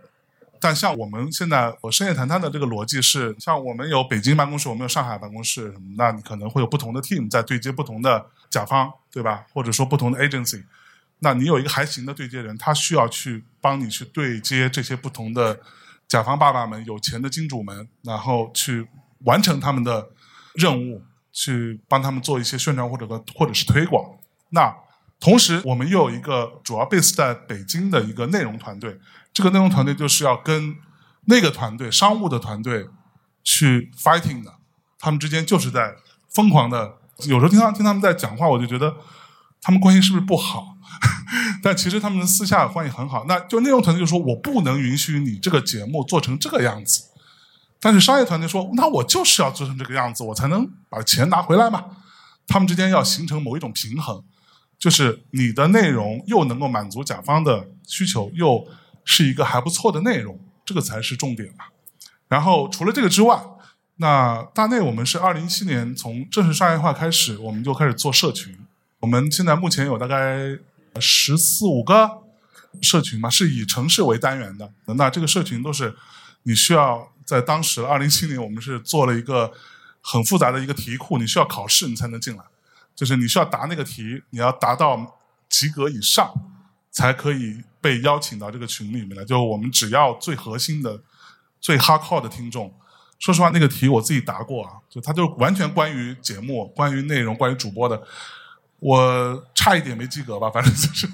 [0.60, 9.46] 但像我们现在我深夜谈谈的这个逻辑是，像我们有北京办公室，我们有上海办公室，那你可能会有不同的 team 在对接不同的甲方，对吧？
[9.54, 10.64] 或者说不同的 agency，
[11.24, 15.60] 那你有一个还行的对接人，他需要去帮你去对接这些不同的
[16.08, 18.88] 甲方爸爸们、有钱的金主们，然后去
[19.26, 20.10] 完成他们的
[20.56, 24.04] 任务，去帮他们做一些宣传或者的或者是推广。
[24.50, 24.76] 那
[25.20, 29.00] 同时，我们又有一个主要 base 在北京的一个内容团队，
[29.32, 30.76] 这个内容团队就是要跟
[31.26, 32.88] 那个团队商务的团队
[33.44, 34.56] 去 fighting 的，
[34.98, 35.94] 他们之间就是在
[36.34, 36.98] 疯狂的。
[37.28, 38.96] 有时候听他听他们在讲话，我就觉得
[39.62, 40.76] 他们关系是不是不好？
[41.62, 43.26] 但其实他们私下关系很好。
[43.28, 47.04] 那就内容团队就说：“我不能允许你这个节目做成这个样子。”
[47.80, 51.86] 但是商业团队说：“那我就是要做成这个样子，我才能把钱拿回来嘛。”
[52.48, 54.24] 他们之间要形成某一种平衡。
[54.78, 58.68] 就是你的内容又能够满足甲方的需求，又
[59.06, 61.66] 是一个还不错的内容，这个才是重点嘛。
[62.28, 63.40] 然后除了这个之外，
[63.98, 68.58] 那大内我们是二零一七年从正式商业化开始，我们就开始做社群。
[69.02, 70.58] 我们现在目前有大概
[71.00, 72.24] 十四五个
[72.82, 74.74] 社群嘛，是以城市为单元的。
[74.96, 75.96] 那这个社群都是
[76.44, 79.52] 你需要在当时二零一七年，我们是做了一个
[80.02, 82.44] 很复杂的一个题库，你需要考试你才能进来。
[82.96, 85.20] 就是你需要答那个题，你要达到
[85.50, 86.34] 及格以上，
[86.92, 89.24] 才可以被邀请到这个群里面来。
[89.24, 91.02] 就我们只要最核心的、
[91.60, 92.74] 最 hardcore 的听众。
[93.18, 98.02] 说实话，那个题我自己答过啊，就它就完全关于节目、关于内容、关于主播的，
[98.82, 101.08] 我差一点没及格吧，反正就是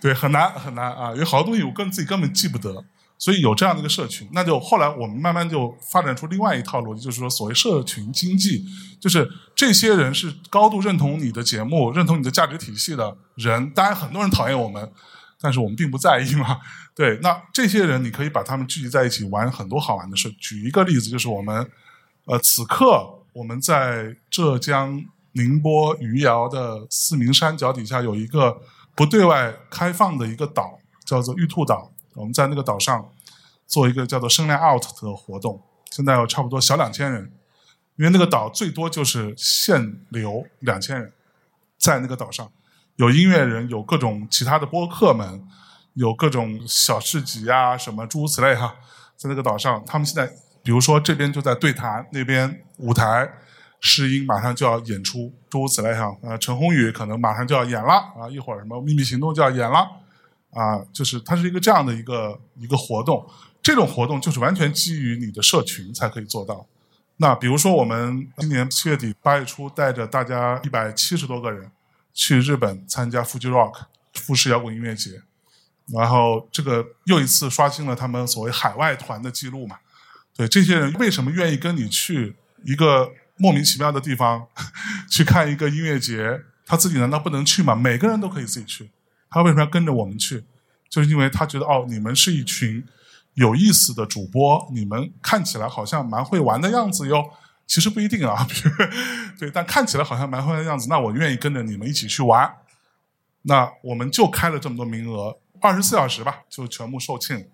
[0.00, 2.84] 对很难很难啊，有好多东西我跟自己根本记不得。
[3.20, 8.64] 所以有这样的一个社群，那就后来我们慢慢就发展出另外一套逻辑，就是说所谓社群经济，
[9.00, 13.68] 就是这些人是高度认同你的节目、认同你的价值体系的人。
[13.70, 14.92] 当然，很多人讨厌我们，
[15.40, 16.60] 但是我们并不在意嘛。
[16.94, 20.30] 对，那这些人你可以把他们聚集在一起玩很多好玩的事。
[20.38, 21.68] 举一个例子，就是我们
[22.26, 25.04] 呃，此刻我们在浙江
[25.38, 28.60] 宁波余姚的四明山脚底下有一个
[28.96, 31.92] 不对外开放的一个岛，叫做玉兔岛。
[32.14, 33.08] 我们在那个岛上
[33.68, 37.32] 做一个叫做“声量 out” 的活动，现在有差不多小两千人，
[37.94, 41.12] 因为那个岛最多就是限流两千人，
[41.78, 42.50] 在那个岛上
[42.96, 45.46] 有音乐人，有各种其他的播客们，
[45.94, 48.74] 有各种小市集啊，什么诸如此类哈，
[49.16, 50.26] 在那个岛上，他们现在
[50.64, 53.30] 比如说这边就在对谈，那边舞台
[53.80, 59.88] 试音马上就要演出，诸如此类哈，呃，陈鸿宇可能马上就要演了啊，一会儿什么秘密行动就要演了。
[60.50, 63.24] 啊，就是它是一个这样的一个一个活动，
[63.62, 66.66] 这种活动就是完全基于你的社群才可以做到。
[67.18, 71.70] 那比如说，我们今年七月底八月初带着大家一百七十多个人
[72.14, 73.82] 去日本参加 Fuji Rock
[74.14, 75.20] 富士摇滚音乐节，
[75.92, 79.76] 然后这个又一次刷新了他们所谓海外团的记录嘛。
[80.34, 84.46] 对这些人为什么愿意跟你去一个莫名其妙的地方
[85.10, 86.40] 去看一个音乐节？
[86.66, 87.74] 他自己难道不能去吗？
[87.74, 88.90] 每个人都可以自己去。
[89.30, 90.44] 他为什么要跟着我们去？
[90.90, 92.84] 就是因为他觉得哦，你们是一群
[93.34, 97.30] 有意思的主播，你们看起来好像蛮会玩的样子哟。
[97.66, 98.46] 其实不一定啊，
[99.38, 102.50] 对，但看起来好像蛮会玩的样子，那我愿意跟着你们一起去玩。
[103.42, 107.46] 那我们就开了这么多名额，二十四小时吧，就全部售罄。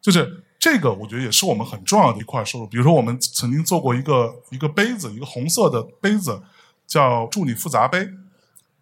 [0.00, 2.66] 就是这个，我觉得也是我们很重要的一块收入。
[2.66, 6.42] 比如说，我们曾经做过一个一个杯子，一个红色的杯子，
[6.86, 8.08] 叫“祝你复杂杯”。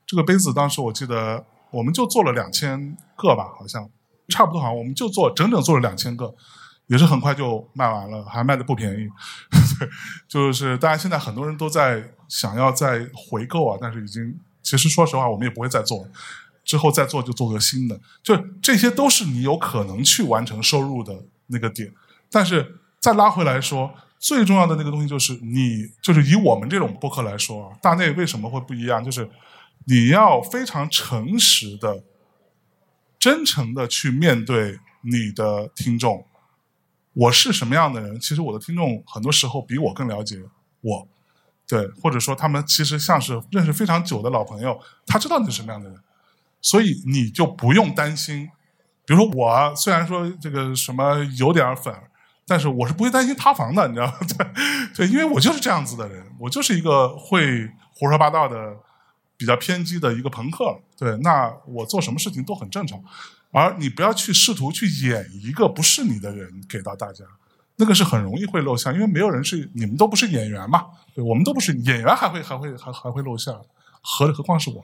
[0.06, 1.44] 这个杯子当时我记得。
[1.72, 3.90] 我们就做了两千个吧，好像
[4.28, 6.32] 差不多，好像我们就做整整做了两千个，
[6.86, 9.08] 也是很快就卖完了，还卖的不便宜。
[10.26, 16.08] 就是大家现在很多人都在想要再回购啊，但是已经其实说实话，我们也不会再做，
[16.64, 18.00] 之后再做就做个新的。
[18.22, 21.92] 就这些都是你有可能去完成收入的那个点，
[22.30, 29.28] 但是再拉回来说，最重要的那个东西就是你，就是以我们这种播客来说啊，大内为什么会不一样，就是。
[29.88, 32.02] 你要非常诚实的、
[33.20, 36.26] 真诚的去面对你的听众。
[37.12, 38.18] 我是什么样的人？
[38.18, 40.42] 其实我的听众很多时候比我更了解
[40.80, 41.06] 我，
[41.68, 44.76] 对，或者说他们其实像是认识非常久的老朋友，
[45.06, 45.96] 他知道你是什么样的人，
[46.60, 48.50] 所以你就不用担心。
[49.06, 51.94] 比如说我虽然说这个什么有点粉，
[52.46, 54.14] 但是我是不会担心塌房的，你知道吗？
[54.36, 54.46] 对，
[54.94, 58.76] 对，因为我就是这样子的人，我就是一个会胡说八道的。
[59.38, 62.98] 比较偏激的一个朋克，对，那我做什么事情都很正常，
[63.50, 67.22] 而你不要去试图去演一个不是你的人给到大家，
[67.76, 73.52] 那个是很容易会露馅，因为没有人是你们都不是演员嘛，对，我们都不是演员，还会还会还还会露馅，
[74.00, 74.82] 何何况是我？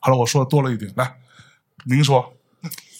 [0.00, 1.16] 好了，我说的多了一点，来，
[1.84, 2.32] 您说，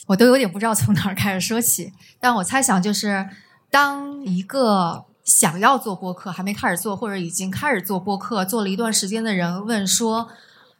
[0.07, 3.29] 我都有点不知道从哪儿开始说起，但我猜想就是，
[3.69, 10.29] 当一个想要做播客还没开始做，或者已经开始做播客做了一段时间的人问说。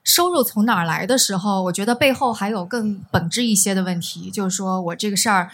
[0.03, 5.51] 收入从哪儿来的时候，我觉得背后还有更本质一些的问题，就是说我这个事儿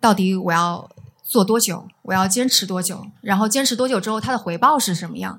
[0.00, 0.88] 到底我要
[1.22, 5.38] 做多久，我要坚持多久，然后坚持多久之后它的回报是什么样？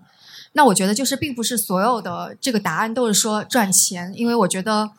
[0.51, 4.91] 那我觉得就是并不是所有的这个答案都是说赚钱，因为我觉得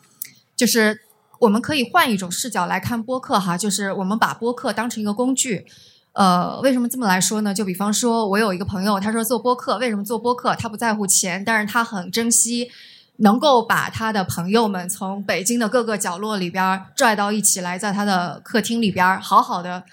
[0.57, 0.99] 就是
[1.43, 5.65] 我们可以换一种视角来看播客哈，就是我们把播客当成一个工具。
[6.13, 7.53] 呃，为什么这么来说呢？
[7.53, 10.55] 就比方说，我有一个朋友，他说做播客，为什么做播客？
[10.55, 12.69] 他不在乎钱，但是他很珍惜
[13.17, 19.83] 能够把他的朋友们从北京的各个角落里边儿拽到一起来，在他的客厅里边儿好好的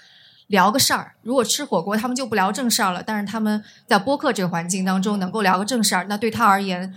[0.47, 1.15] 聊个事儿。
[1.23, 6.93] 如果吃火锅，他们就不聊正事儿了，但是他们在播客这个环境当中能够聊个正事儿，那对他而言，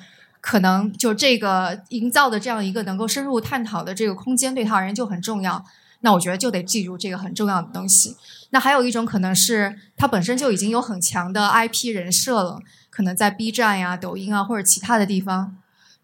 [0.46, 5.64] 可能就这个营造的这样一个能够深入探讨的这个空间，对他而言就很重要。
[6.00, 8.14] 那我觉得就得记住这个很重要的东西。
[8.50, 15.56] 那还有一种可能是，它本身就已经有很强的 IP 人设了，可能在 B 站呀、抖音啊或者其他的地方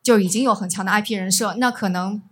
[0.03, 1.57] 就已经有很强的 IP 人设。
[1.59, 2.23] 那可能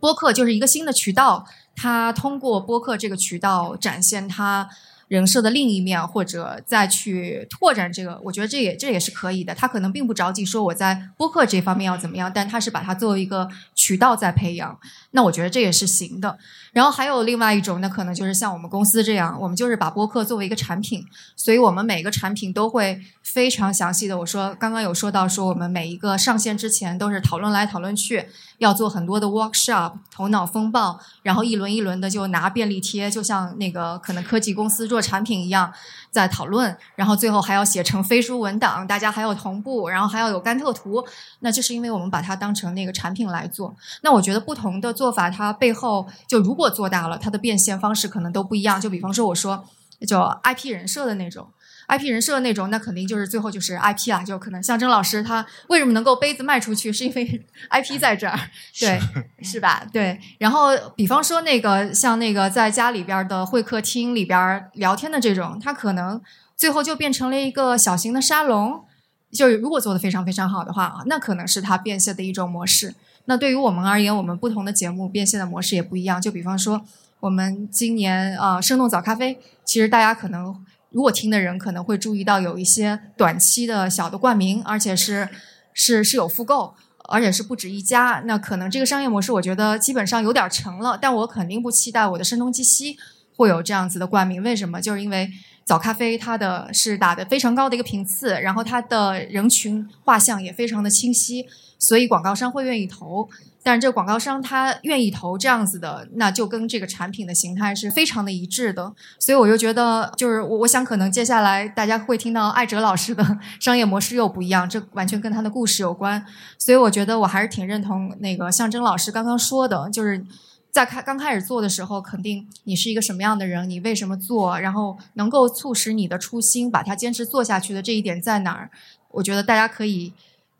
[0.00, 1.46] 播客就是一个新的渠道，
[1.76, 4.68] 它通过播客这个渠道展现它
[5.14, 9.54] 人设的另一面，或者再去拓展这个，我觉得这也这也是可以的。
[9.54, 14.76] 他可能并不着急说我在播客这方面要怎么样，但他是把它作为一个渠道在培养。
[15.12, 16.36] 那我觉得这也是行的。
[16.74, 21.06] 然后还有另外一种，那可能就是像我们公司这样，我们就是把播客作为一个产品，
[21.36, 24.18] 所以我们每个产品都会非常详细的。
[24.18, 28.26] 我说刚刚有说到说，我们每一个上线之前都是讨论来讨论去，
[28.58, 35.72] 要做很多的 workshop，头脑风暴，然后一轮一轮的就拿便利贴，就像那个可能科技公司做产品一样
[36.14, 41.04] 在讨论，然后最后还要写成飞书文档，大家还要同步，然后还要有甘特图。
[41.40, 43.74] 那这是因为我们把它当成那个产品来做。
[44.02, 48.80] 那我觉得不同的做法，它背后就如果做大了，它的变现方式可能都不一样。
[48.80, 49.64] 就比方说，我说
[50.06, 51.48] 就 IP 人设的那种
[51.88, 54.22] ，IP 人设那种，那肯定就是最后就是 IP 啦。
[54.22, 58.38] 就可能象征老师他为什么能够杯子卖出去，是因为 IP 在这儿，
[58.78, 58.98] 对，
[59.42, 59.84] 是吧？
[59.92, 60.18] 对。
[60.38, 66.20] 然后比方说那个像那个在家里边的会客厅里边聊天的这种，他可能
[66.56, 68.84] 最后就变成了一个小型的沙龙。
[69.32, 72.94] 就如果做的非常非常好的话啊，那可能是他变现的一种模式。
[73.24, 76.22] 那对于我们而言，我们不同的节目变现的模式也不一样。
[76.22, 76.80] 就比方说，
[77.18, 80.54] 我们今年啊，生动早咖啡，其实大家可能
[80.94, 85.28] 如果听的人可能会注意到有一些短期的小的冠名，而且是
[85.72, 86.72] 是是有复购，
[87.08, 88.22] 而且是不止一家。
[88.26, 90.96] 那可能这个商业模式，我觉得基本上有点成了。
[90.96, 92.96] 但我肯定不期待我的声东击西
[93.36, 94.40] 会有这样子的冠名。
[94.40, 94.80] 为什么？
[94.80, 95.28] 就是因为
[95.64, 101.44] 早咖啡它的是打的非常高的一个频次，然后它的人群画像也非常的清晰。
[101.76, 103.28] 所以广告商会愿意投，
[103.66, 108.92] 但是这个广告商他愿意投这样子的，那就跟这个产品的形态是非常的一致的。
[109.18, 116.22] 所以我就觉得，就是我我想可能接下来大家会听到艾哲老师的 商业模式又不一样，这完全跟他的故事有关。
[116.58, 120.22] 所以我觉得我还是挺认同那个象征老师刚刚说的，就是
[120.70, 128.70] 在开刚开始做的时候，肯定你是一个什么样的人，你为什么做，然后能够促使你的初心把它坚持做下去的这一点在哪儿？
[129.12, 130.12] 我觉得大家可以。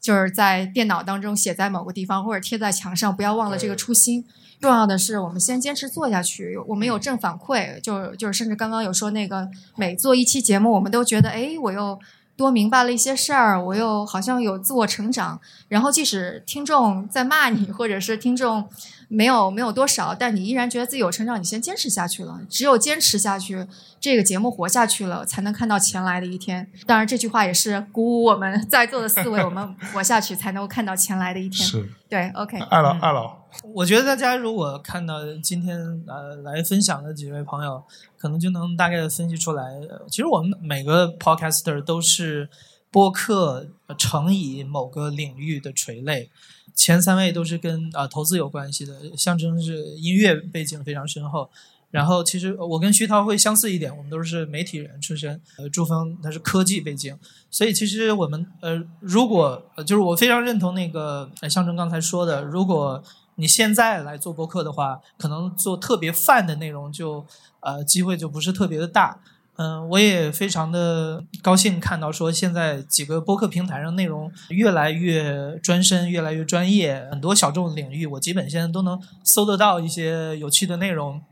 [0.05, 4.23] 就是在电脑当中写在某个地方，或者贴在墙上，不要忘了这个初心。
[4.61, 6.59] 重要的是，我们先坚持做下去。
[6.69, 11.99] 我们有正反馈，就就是甚至刚刚有说那个每做一期节目，我们都觉得，哎，我又
[12.37, 15.41] 多明白了一些事儿，我又好像有自我成长。
[15.69, 18.69] 然后即使听众在骂你，或者是听众。
[19.15, 22.41] 没有没有多少，但你依然觉得自己有成长，你先坚持下去了。
[22.51, 23.67] 只有坚持下去，
[24.01, 26.69] 这个节目活下去了，才能看到前来的一天。
[26.85, 31.67] 当然，这句话也是鼓舞我们在座的四位，我们活下去才能够看到前来的一天。
[31.67, 32.59] 是，对，OK。
[32.71, 33.37] 二老，二老，
[33.73, 37.83] 我觉得大家如果看到今天呃来分享的几位朋友，
[38.19, 39.65] 可能就能大概的分析出来。
[40.09, 42.49] 其实我们每个 podcaster 都是
[42.95, 43.67] 播客
[43.99, 46.31] 乘以某个领域的垂类。
[46.77, 51.51] 前三位都是跟啊投资有关系的，象征是音乐背景非常深厚。
[51.91, 55.41] 然后其实我跟徐涛会相似一点，我们都是媒体人出身。
[55.59, 57.19] 呃，朱峰他是科技背景，
[57.51, 63.03] 所以其实我们呃，如果就是我非常认同那个象征刚才说的，如果
[63.35, 67.27] 你现在来做播客的话，可能做特别泛的内容就
[67.59, 69.19] 呃机会就不是特别的大。
[69.57, 77.07] 嗯，我也非常的高兴看到说，现在几个播客平台上内容越来越专深，越来越专业。
[77.11, 81.23] 很多小众领域，我基本现在都能搜得到一些有趣的内容。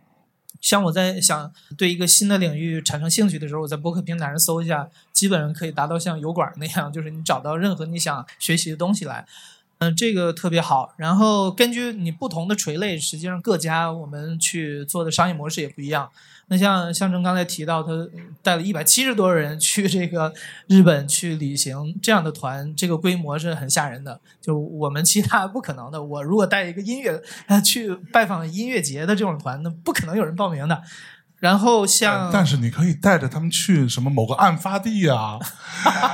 [0.61, 9.27] 像我在想对一个新的领域产生兴趣的时候，我在播客平台上搜一下，基本上可以达到像油管那样，就是你找到任何你想学习的东西来。
[9.83, 10.95] 嗯，这个特别好。
[10.97, 16.11] 然后根据你不同的垂类，实际上各家我们去做的商业模式也不一样。
[16.49, 17.91] 那像象征刚才提到，他
[18.43, 20.35] 带了一百七十多人去这个
[20.67, 24.21] 日本去旅行，这样的团，这个规模是很吓人的。
[24.41, 26.03] 就我们其他不可能的。
[26.03, 27.23] 我如果带一个音乐
[27.65, 30.83] 去拜访音乐节的这种团，那不可能有人报名的。
[31.39, 35.39] 然后像，但是你可以带着他们去什么某个案发地啊。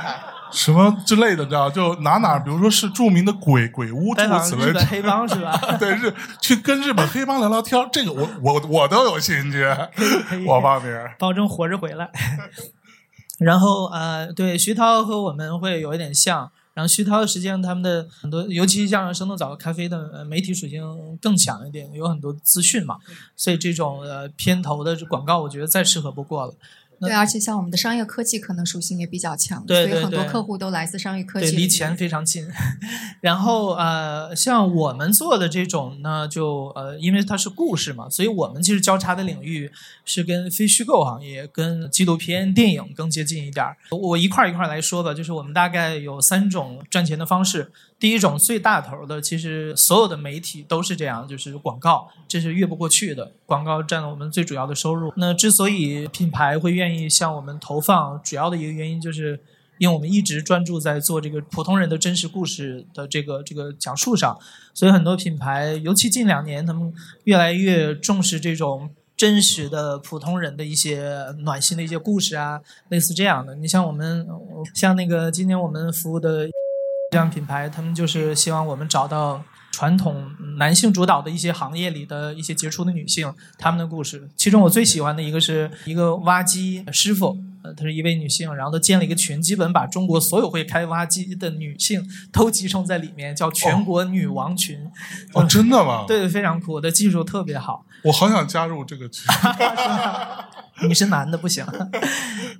[0.51, 5.59] 什么之类的，知道就哪哪，比如说是著名的鬼鬼屋，诸拜访如此类日本黑帮是吧？
[5.79, 9.63] 对，日去跟日本黑帮聊聊天，这个我我我都有兴趣，
[10.47, 10.91] 我报名。
[11.17, 12.09] 保证活着回来。
[13.37, 16.51] 然后呃，对，徐涛和我们会有一点像。
[16.75, 20.81] 然后徐涛实际上他们的很多，尤其像生动早咖啡的呃媒体属性
[21.21, 22.95] 更强一点，有很多资讯嘛，
[23.35, 26.53] 所以这种呃片头的广告，我觉得再适合不过了。
[26.99, 31.57] 那对，而且像我们的商业科技可能属性也比较强，对对所以很多客户都来自商业科技对。
[31.57, 32.47] 离钱非常近。
[33.21, 39.71] 然后呃，像我们做的这种呢，就呃，因为它是故事嘛，所以我们其实交叉的领域
[40.05, 43.75] 是跟非虚构行业、跟纪录片、电影更接近一点儿。
[43.91, 47.71] 我一块儿一块儿来说吧，就是我们大概有三种赚钱的方式。
[47.99, 53.33] 第一种最大头的，其实所有的媒体都是这样，就是广告，这是越不过去的。
[53.45, 55.11] 广告占了我们最主要的收入。
[55.17, 59.41] 那之所以品牌会愿意向我们投放，主要的一个原因就是。
[59.79, 64.37] 因为我们一直专注在做这个普通人的真实故事的这个这个讲述上，
[64.75, 72.59] 所以很多品牌，尤其近两年，他们越来越重视这种真实的普通人的一些暖心的一些故事啊，
[72.89, 73.55] 类似这样的。
[73.55, 74.27] 你像我们，
[74.75, 76.47] 像那个今年我们服务的
[77.11, 84.29] 这样品牌，他们就是希望我们找到传统男性主导的一些行业里的一些杰出的女性，她们的故事。
[84.35, 94.79] 其中我最喜欢的一个是一个挖机师傅，呃，她是一位女性，然后她建了一个群，基本把中国所有会开挖机的女性都集中在里面，叫全国女王群。
[95.33, 97.85] 哦，真的吗？， 对，非常酷，我的技术特别好。
[98.03, 99.25] 我好想加入这个群。
[100.87, 101.65] 你是男的不行，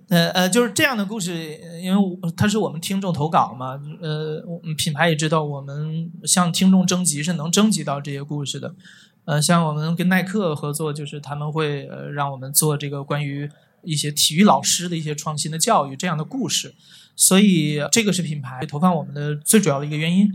[0.09, 1.31] 呃呃，就是这样的故事，
[1.63, 8.75] 呃因为我它是我们听众投稿嘛，呃，我们品牌也知道，我们向听众征集是能征集到这些故事的，
[9.23, 13.49] 呃，像我们跟耐克合作，就是他们会呃让我们做这个关于
[13.83, 16.73] 一些体育老师的一些创新的教育这样的故事，
[17.15, 20.31] 所以这个是品牌投放我们的最主要的一个原因。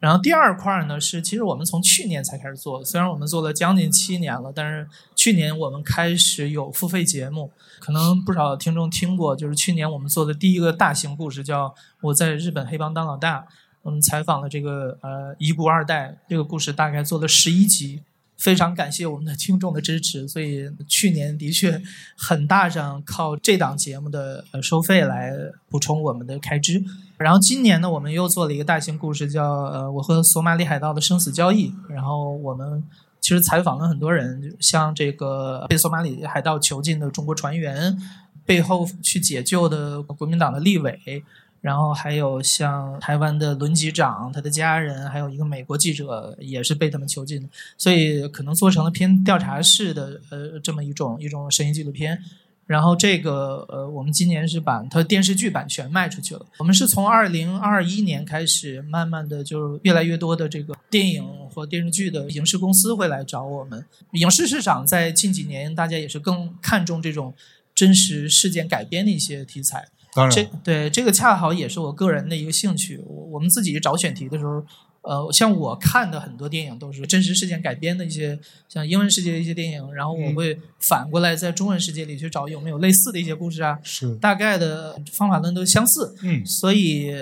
[0.00, 4.86] 然后第二块呢是，其实我们从去年才开始做，虽然我们做了将近七年了，但是
[5.16, 11.66] 去年我们开始有付费节目，可能不少听众听过，就是去年我们做的第一个大型故事叫
[12.02, 13.40] 《我在日本黑帮当老大》，
[13.82, 18.02] 我们采访了这个呃遗孤二代，这个故事大概做了十一集。
[18.38, 21.82] 非常感谢我们的听众的支持，所以去年的确
[22.16, 25.32] 很大上靠这档节目的收费来
[25.68, 26.82] 补充我们的开支。
[27.16, 31.74] 然后今年呢，我们又做了一个大型故事，叫呃我和索马里海盗的生死交易。
[31.88, 32.82] 然后我们
[33.20, 37.98] 其实采访了很多人，像这个被索马里海盗囚禁的中国船员，
[38.46, 41.24] 背后去解救的国民党的立委。
[41.60, 52.22] 然后还有像台湾的轮机长，他的家人，还有一个美国记者也是被他们囚禁的，所以可能做成了偏调查式的呃这么一种一种声音纪录片。
[52.64, 56.44] 然后这个呃，我们今年是把它电视剧版权卖出去了。
[56.58, 63.82] 我们是从二零二一年开始，慢慢的就越来越多的这个电影或电视剧的影视公司会来找我们。
[64.12, 67.34] 影视市场在近几年，大家也是更看重这种
[67.74, 69.88] 真实事件改编的一些题材。
[70.30, 72.98] 这当然，对这个恰好也是我个人的一个兴趣。
[73.06, 74.64] 我我们自己找选题的时候，
[75.02, 78.38] 呃，像我看的很多电影都是真实事件改编的一些，
[78.68, 86.14] 像英文世界的一些电影，然后我嗯会反过来在中文世界里去找有没有类似的一些故事啊，是，大概的方法论都相似。
[86.22, 87.12] 嗯，所以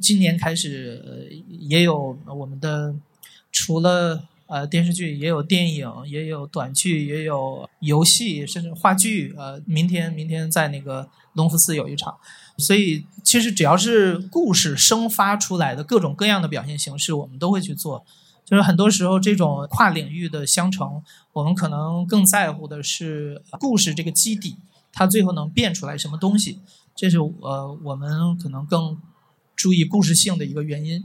[0.00, 2.94] 今年开始呃也有我们的
[3.50, 9.34] 除了呃电视剧，也有电影，也有短剧，也有游戏，甚至话剧。
[9.36, 12.14] 呃，明天明天在那个隆福寺有一场。
[12.58, 18.04] 所以其实只要是故事生发出来的各种各样的表现形式，我们都会去做。
[18.44, 24.56] 就是很多时候这种跨领域的相乘，我们可能更在乎的是故事这个基底，
[24.92, 26.60] 它最后能变出来什么东西。
[26.94, 28.98] 这是呃我们可能更
[29.56, 31.02] 注意故事性的一个原因。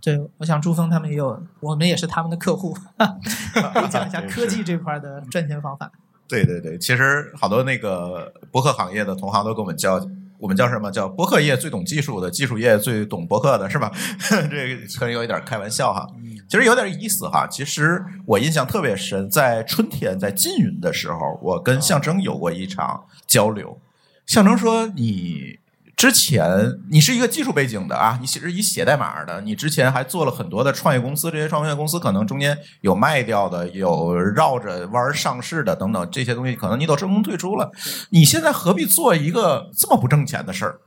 [0.00, 5.90] 对，我想朱峰他们也有，我们也是他们的客户，可以讲一下科技这块的赚钱方法。
[6.28, 9.98] 对对对，其实好多那个博客行业的同行都跟我们叫，
[10.46, 13.90] 我们叫什么叫博客业最懂技术的，技术业最懂博客的，是吧？
[14.48, 16.08] 这个可能有一点开玩笑哈，
[16.48, 17.48] 其实有点意思哈。
[17.50, 23.76] 其实我印象特别深，在春天在缙云的时候，我跟象征有过一场交流。
[24.24, 25.58] 象征说你。
[25.96, 37.72] 之前你是一个技术背景的啊，你其实以写代码的，你之前还做了很多的创业公司，这些创业公司可能中间有卖掉的，有绕着弯儿上市的等等这些东西，可能你都成功退出了。
[38.10, 40.78] 你现在何必做一个这么不挣钱的事儿，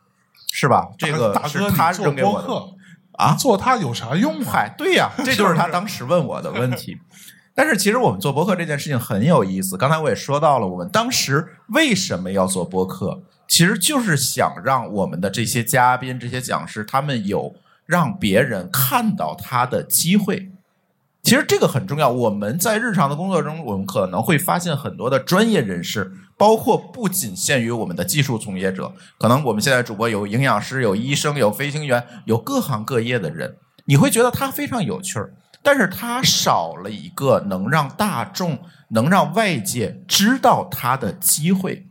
[0.51, 0.89] 是吧？
[0.99, 2.69] 这个大哥，他你做扔给我的播客
[3.13, 4.45] 啊做它有啥用啊？
[4.45, 6.95] 嗨，对呀、 这就是他当时问我的问题。
[7.55, 9.75] 但是其实我们做播客这件事情很有意思。
[9.75, 13.23] 刚才我也说到了，我们当时为什么要做播客？
[13.49, 20.51] 其实就是想让我们的这些嘉宾、这些讲师，他们有让别人看到他的机会。
[21.23, 22.09] 其实这个很重要。
[22.09, 38.59] 我们在日常的工作中，我们可能会发现很多的专业人士，包括不仅限于我们的技术从业者，可能我们现在主播有营养师、有医生、有飞行员，有各行各业的人，你会觉得他非常有趣儿，但是他少了一个能让大众、
[38.91, 41.88] 能让外界知道他的机会。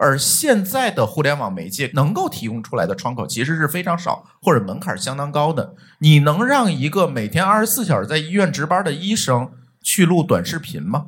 [0.00, 5.74] 而现在的互联网媒介能够提供出来的窗口其实是非常少，或者门槛相当高的。
[5.98, 9.50] 你能让一个每天二十四小时在医院值班的医生
[9.82, 11.06] 去录短视频吗？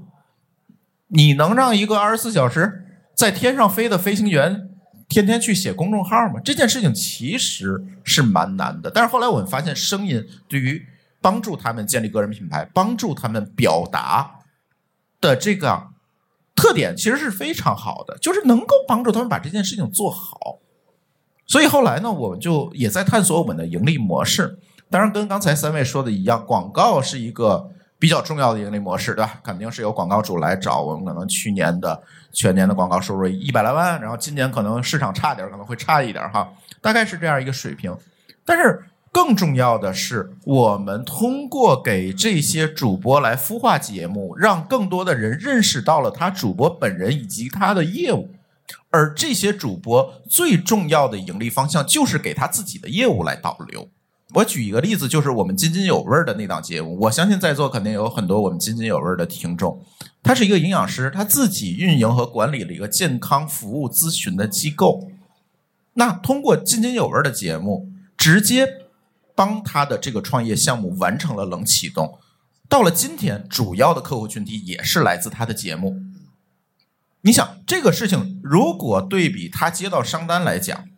[1.06, 2.84] 你能让一个二十四小时
[3.14, 4.68] 在天上飞的飞行员
[5.08, 6.40] 天天去写公众号吗？
[6.44, 8.90] 这件事情其实是蛮难的。
[8.90, 10.84] 但是后来我们发现，声音对于
[11.20, 14.40] 帮助他们建立个人品牌、帮助他们表达
[15.20, 15.89] 的这个。
[16.60, 20.58] 特点其实是非常好的，就是能够帮助他们把这件事情做好。
[21.46, 24.58] 所以后来呢，我们就也在探索我们的盈利模式。
[24.90, 29.40] 当然，跟刚才三位说的一样，广告是一个比较重要的盈利模式，对吧？
[29.42, 31.06] 肯定是由广告主来找我们。
[31.06, 36.52] 可能去年的全年的广告收入一百来万，然后今年可能市场差点，可能会差一点哈，
[36.82, 37.96] 大概是这样一个水平。
[38.44, 38.84] 但是。
[39.12, 48.30] 更重要的是，我们通过给这些主播来孵化节目，让更多的人认识到了他主播本人以及他的业务。
[48.90, 53.88] 而这些主播最重要的盈利方向就是给他自己的业务来导流。
[54.34, 56.96] 我举一个例子，就是我们津津有味的那档节目。
[57.00, 59.84] 我相信在座肯定有很多我们津津有味的听众。
[60.22, 65.08] 他是一个营养师，他自己运营和管理了一个健康服务咨询的机构。
[65.94, 68.68] 那通过津津有味的节目，直接。
[69.40, 72.18] 帮他的这个创业项目完成了冷启动，
[72.68, 75.96] 到了今天，主要的客户群体也是来自他的节目。
[77.22, 80.90] 你想这个事情，如果对比他接到商单来讲，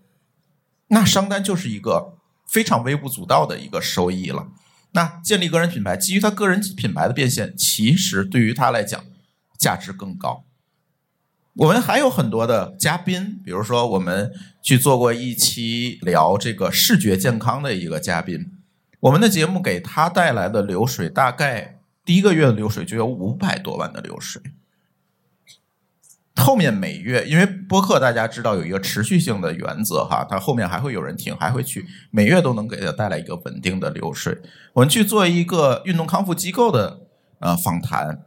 [0.88, 2.18] 那商单就是一个
[2.48, 4.48] 非常微不足道的一个收益了。
[4.90, 9.04] 那建立个人品牌，基于他个人品牌的变现，其实对于他来讲
[9.56, 10.42] 价值更高。
[11.54, 14.32] 我们还有很多的嘉宾，比如说我们
[14.62, 18.52] 去做过一期聊这个视觉健康的一个嘉宾，
[19.00, 24.40] 我们的节目给他带来的流水，大概第一个月的流水就有五百多万的流水。
[26.36, 34.38] 后面每月，因为播客大家知道有一个持续性的原则哈，它后面还会有人听，还会去每月都能给他带来一个稳定的流水。
[34.72, 37.00] 我们去做一个运动康复机构的
[37.40, 38.22] 呃访谈。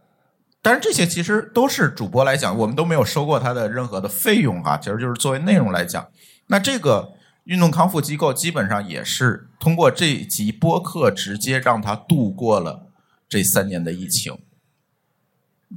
[0.65, 6.07] 但是这些其实都是主播来讲，我们都没有收过他的任何的费用哈，其实就是作为内容来讲。
[6.47, 7.13] 那这个
[7.43, 12.87] 运动康复机构基本上也是通过这集播客直接让他度过了
[13.29, 14.39] 这三年的疫情。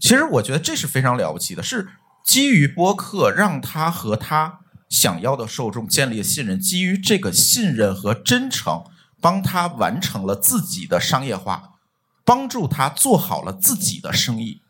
[0.00, 1.88] 其实我觉得这是非常了不起的，是
[2.24, 8.82] 基于播客让他和他想要的受众建立了信任，基于这个信任和真诚，
[9.20, 11.74] 帮他完成了自己的商业化，
[12.24, 14.62] 帮助他做好了自己的生意。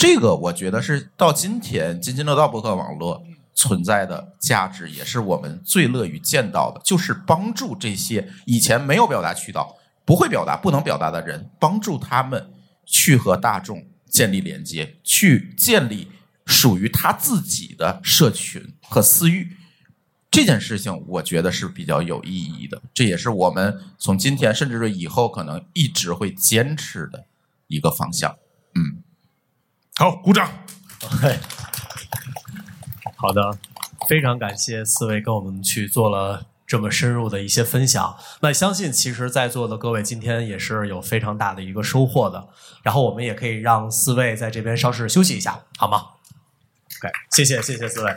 [0.00, 3.22] 这个我觉得是到今天津津乐道博客网络
[3.52, 9.76] 存在的价值，也是我们最乐于见到的，就是帮助这些以前没有表达渠道、
[10.06, 12.50] 不会表达、不能表达的人，帮助他们
[12.86, 16.10] 去和大众建立连接，去建立
[16.46, 19.54] 属于他自己的社群和私域。
[20.30, 27.26] 这件事情我觉得是比较有意义的，这也是我们从今天甚至是以后可能一直会坚持的
[27.66, 28.34] 一个方向。
[30.00, 30.10] 嗯。
[30.10, 30.50] 好，鼓掌。
[31.04, 31.38] OK，
[33.16, 33.58] 好的，
[34.08, 38.16] 非常感谢四位跟我们去做了这么深入的一些分享。
[38.40, 42.48] 那相信其实，在座的各位今天也是有非常大的一个收获的。
[42.82, 46.06] 然后我们也可以让四位在这边稍事休息一下，好吗
[47.02, 48.16] ？OK，谢谢，谢谢四位。